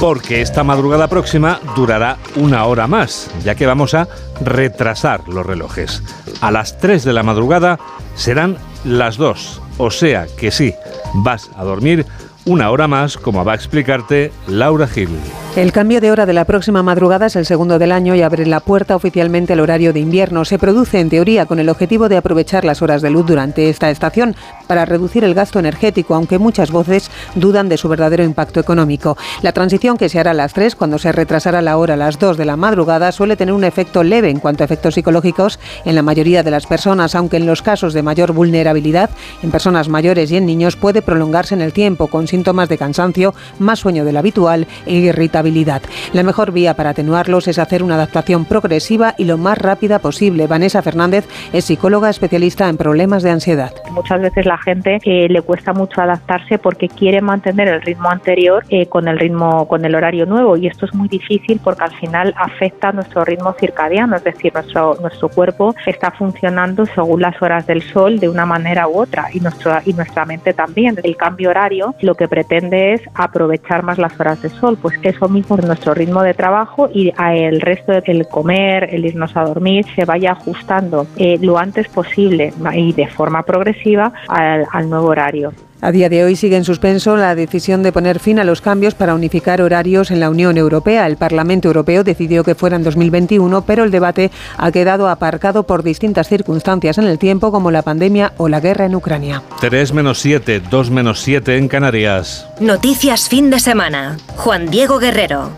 [0.00, 4.08] porque esta madrugada próxima durará una hora más, ya que vamos a
[4.40, 6.02] retrasar los relojes.
[6.40, 7.78] A las 3 de la madrugada
[8.14, 10.74] serán las 2, o sea que sí,
[11.14, 12.06] vas a dormir
[12.46, 15.08] una hora más, como va a explicarte Laura Gil.
[15.56, 18.44] El cambio de hora de la próxima madrugada es el segundo del año y abre
[18.44, 20.44] la puerta oficialmente al horario de invierno.
[20.44, 23.88] Se produce en teoría con el objetivo de aprovechar las horas de luz durante esta
[23.88, 24.34] estación
[24.66, 29.16] para reducir el gasto energético, aunque muchas voces dudan de su verdadero impacto económico.
[29.42, 32.18] La transición que se hará a las 3 cuando se retrasará la hora a las
[32.18, 35.94] 2 de la madrugada suele tener un efecto leve en cuanto a efectos psicológicos en
[35.94, 39.08] la mayoría de las personas, aunque en los casos de mayor vulnerabilidad,
[39.40, 43.78] en personas mayores y en niños, puede prolongarse en el tiempo síntomas de cansancio, más
[43.78, 45.82] sueño del habitual e irritabilidad
[46.12, 50.46] la mejor vía para atenuarlos es hacer una adaptación progresiva y lo más rápida posible.
[50.46, 53.72] Vanessa Fernández es psicóloga especialista en problemas de ansiedad.
[53.90, 58.64] Muchas veces la gente eh, le cuesta mucho adaptarse porque quiere mantener el ritmo anterior
[58.68, 61.92] eh, con el ritmo, con el horario nuevo y esto es muy difícil porque al
[61.92, 67.66] final afecta nuestro ritmo circadiano, es decir, nuestro, nuestro cuerpo está funcionando según las horas
[67.66, 70.96] del sol de una manera u otra y, nuestro, y nuestra mente también.
[71.02, 75.28] El cambio horario lo que pretende es aprovechar más las horas del sol, pues eso
[75.28, 80.04] mismo nuestro ritmo de trabajo y el resto del comer, el irnos a dormir, se
[80.04, 85.52] vaya ajustando eh, lo antes posible y de forma progresiva al nuevo horario.
[85.84, 88.94] A día de hoy sigue en suspenso la decisión de poner fin a los cambios
[88.94, 91.06] para unificar horarios en la Unión Europea.
[91.06, 95.82] El Parlamento Europeo decidió que fuera en 2021, pero el debate ha quedado aparcado por
[95.82, 99.42] distintas circunstancias en el tiempo, como la pandemia o la guerra en Ucrania.
[99.60, 102.48] 3 menos 7, 2 menos 7 en Canarias.
[102.60, 104.16] Noticias fin de semana.
[104.36, 105.50] Juan Diego Guerrero.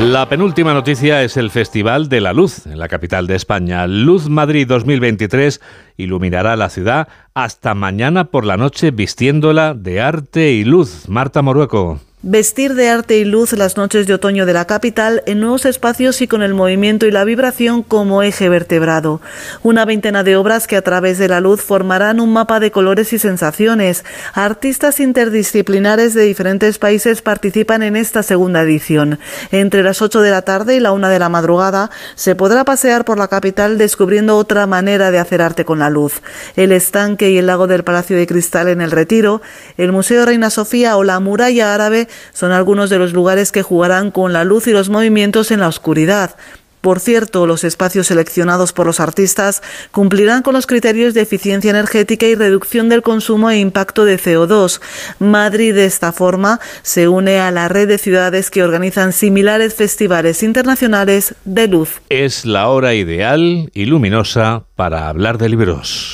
[0.00, 3.88] La penúltima noticia es el Festival de la Luz en la capital de España.
[3.88, 5.60] Luz Madrid 2023
[5.96, 11.08] iluminará la ciudad hasta mañana por la noche vistiéndola de arte y luz.
[11.08, 11.98] Marta Morueco.
[12.22, 16.20] Vestir de arte y luz las noches de otoño de la capital en nuevos espacios
[16.20, 19.20] y con el movimiento y la vibración como eje vertebrado.
[19.62, 23.12] Una veintena de obras que a través de la luz formarán un mapa de colores
[23.12, 24.04] y sensaciones.
[24.34, 29.20] Artistas interdisciplinares de diferentes países participan en esta segunda edición.
[29.52, 33.04] Entre las 8 de la tarde y la 1 de la madrugada se podrá pasear
[33.04, 36.14] por la capital descubriendo otra manera de hacer arte con la luz.
[36.56, 39.40] El estanque y el lago del Palacio de Cristal en el Retiro,
[39.76, 44.10] el Museo Reina Sofía o la muralla árabe son algunos de los lugares que jugarán
[44.10, 46.36] con la luz y los movimientos en la oscuridad.
[46.80, 52.26] Por cierto, los espacios seleccionados por los artistas cumplirán con los criterios de eficiencia energética
[52.26, 54.80] y reducción del consumo e impacto de CO2.
[55.18, 60.42] Madrid, de esta forma, se une a la red de ciudades que organizan similares festivales
[60.42, 62.00] internacionales de luz.
[62.10, 66.12] Es la hora ideal y luminosa para hablar de libros.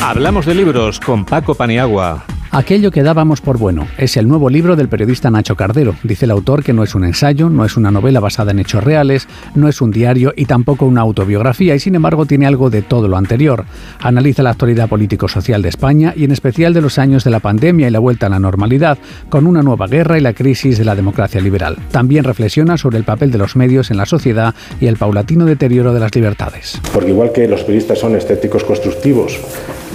[0.00, 2.24] Hablamos de libros con Paco Paniagua.
[2.54, 5.96] Aquello que dábamos por bueno es el nuevo libro del periodista Nacho Cardero.
[6.02, 8.84] Dice el autor que no es un ensayo, no es una novela basada en hechos
[8.84, 12.82] reales, no es un diario y tampoco una autobiografía y sin embargo tiene algo de
[12.82, 13.64] todo lo anterior.
[14.00, 17.88] Analiza la actualidad político-social de España y en especial de los años de la pandemia
[17.88, 18.98] y la vuelta a la normalidad,
[19.30, 21.78] con una nueva guerra y la crisis de la democracia liberal.
[21.90, 25.94] También reflexiona sobre el papel de los medios en la sociedad y el paulatino deterioro
[25.94, 26.78] de las libertades.
[26.92, 29.40] Porque igual que los periodistas son estéticos constructivos,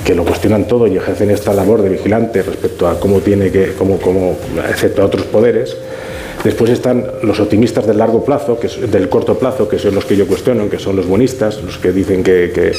[0.08, 3.74] que lo cuestionan todo y ejercen esta labor de vigilante respecto a cómo tiene que,
[3.78, 4.38] cómo, cómo,
[4.70, 5.76] excepto a otros poderes.
[6.46, 10.06] Después están los optimistas del largo plazo, que es, del corto plazo, que son los
[10.06, 12.72] que yo cuestiono, que son los bonistas, los que dicen que, que,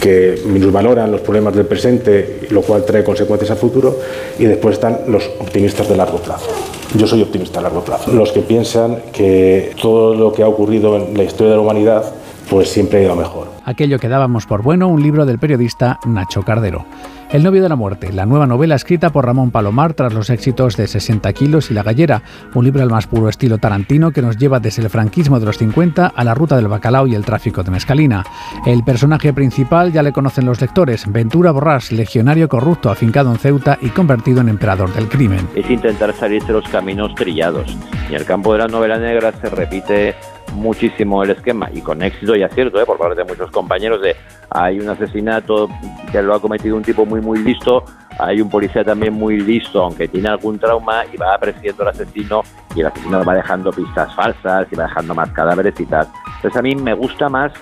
[0.00, 3.98] que minusvaloran los problemas del presente, lo cual trae consecuencias a futuro.
[4.38, 6.50] Y después están los optimistas de largo plazo.
[6.94, 8.12] Yo soy optimista a largo plazo.
[8.12, 12.14] Los que piensan que todo lo que ha ocurrido en la historia de la humanidad,
[12.50, 16.42] pues siempre ha ido mejor aquello que dábamos por bueno, un libro del periodista Nacho
[16.42, 16.84] Cardero.
[17.30, 20.76] El novio de la muerte, la nueva novela escrita por Ramón Palomar tras los éxitos
[20.76, 22.22] de 60 kilos y La gallera,
[22.54, 25.58] un libro al más puro estilo tarantino que nos lleva desde el franquismo de los
[25.58, 28.24] 50 a la ruta del bacalao y el tráfico de mescalina.
[28.66, 33.78] El personaje principal ya le conocen los lectores, Ventura Borrás, legionario corrupto afincado en Ceuta
[33.80, 35.48] y convertido en emperador del crimen.
[35.54, 37.76] Es intentar salir de los caminos trillados.
[38.10, 40.16] Y el campo de la novela negra se repite
[40.52, 42.86] muchísimo el esquema y con éxito y acierto ¿eh?
[42.86, 44.16] por parte de muchos compañeros de
[44.50, 45.68] hay un asesinato
[46.10, 47.84] que lo ha cometido un tipo muy muy listo
[48.18, 52.42] hay un policía también muy listo aunque tiene algún trauma y va apreciando al asesino
[52.74, 56.56] y el asesino va dejando pistas falsas y va dejando más cadáveres y tal entonces
[56.56, 57.52] a mí me gusta más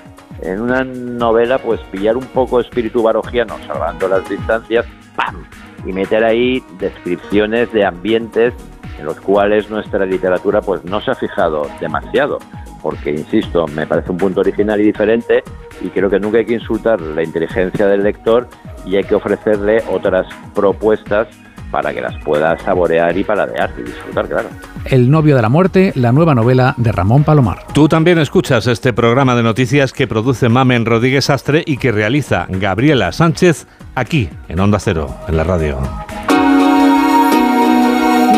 [0.40, 4.86] en una novela pues pillar un poco espíritu barogiano salvando las distancias
[5.16, 5.44] ¡pam!
[5.86, 8.54] y meter ahí descripciones de ambientes
[8.98, 12.38] en los cuales nuestra literatura pues no se ha fijado demasiado
[12.82, 15.42] porque, insisto, me parece un punto original y diferente
[15.80, 18.48] y creo que nunca hay que insultar la inteligencia del lector
[18.84, 21.28] y hay que ofrecerle otras propuestas
[21.70, 24.48] para que las pueda saborear y paladear y disfrutar, claro.
[24.84, 27.66] El novio de la muerte, la nueva novela de Ramón Palomar.
[27.74, 32.46] Tú también escuchas este programa de noticias que produce Mamen Rodríguez Astre y que realiza
[32.48, 35.78] Gabriela Sánchez aquí en Onda Cero, en la radio.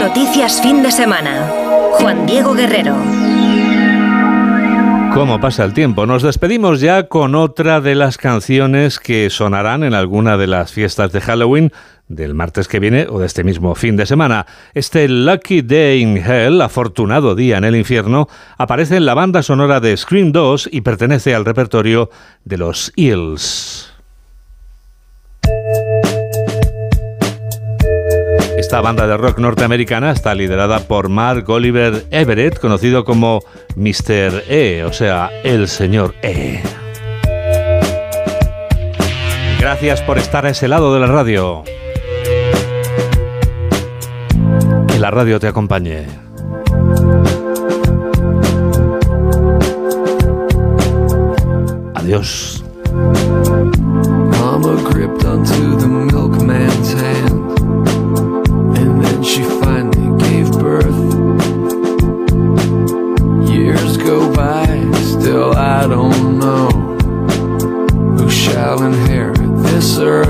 [0.01, 1.49] Noticias fin de semana.
[2.01, 2.97] Juan Diego Guerrero.
[5.15, 6.07] ¿Cómo pasa el tiempo?
[6.07, 11.13] Nos despedimos ya con otra de las canciones que sonarán en alguna de las fiestas
[11.13, 11.73] de Halloween
[12.09, 14.47] del martes que viene o de este mismo fin de semana.
[14.73, 19.81] Este Lucky Day in Hell, afortunado día en el infierno, aparece en la banda sonora
[19.81, 22.11] de Scream 2 y pertenece al repertorio
[22.45, 23.90] de los Eels.
[28.71, 33.43] Esta banda de rock norteamericana está liderada por Mark Oliver Everett, conocido como
[33.75, 34.45] Mr.
[34.49, 36.63] E, o sea, el señor E.
[39.59, 41.65] Gracias por estar a ese lado de la radio.
[44.87, 46.07] Que la radio te acompañe.
[51.97, 52.63] Adiós.
[65.81, 66.69] I don't know
[68.19, 70.30] who shall inherit this earth.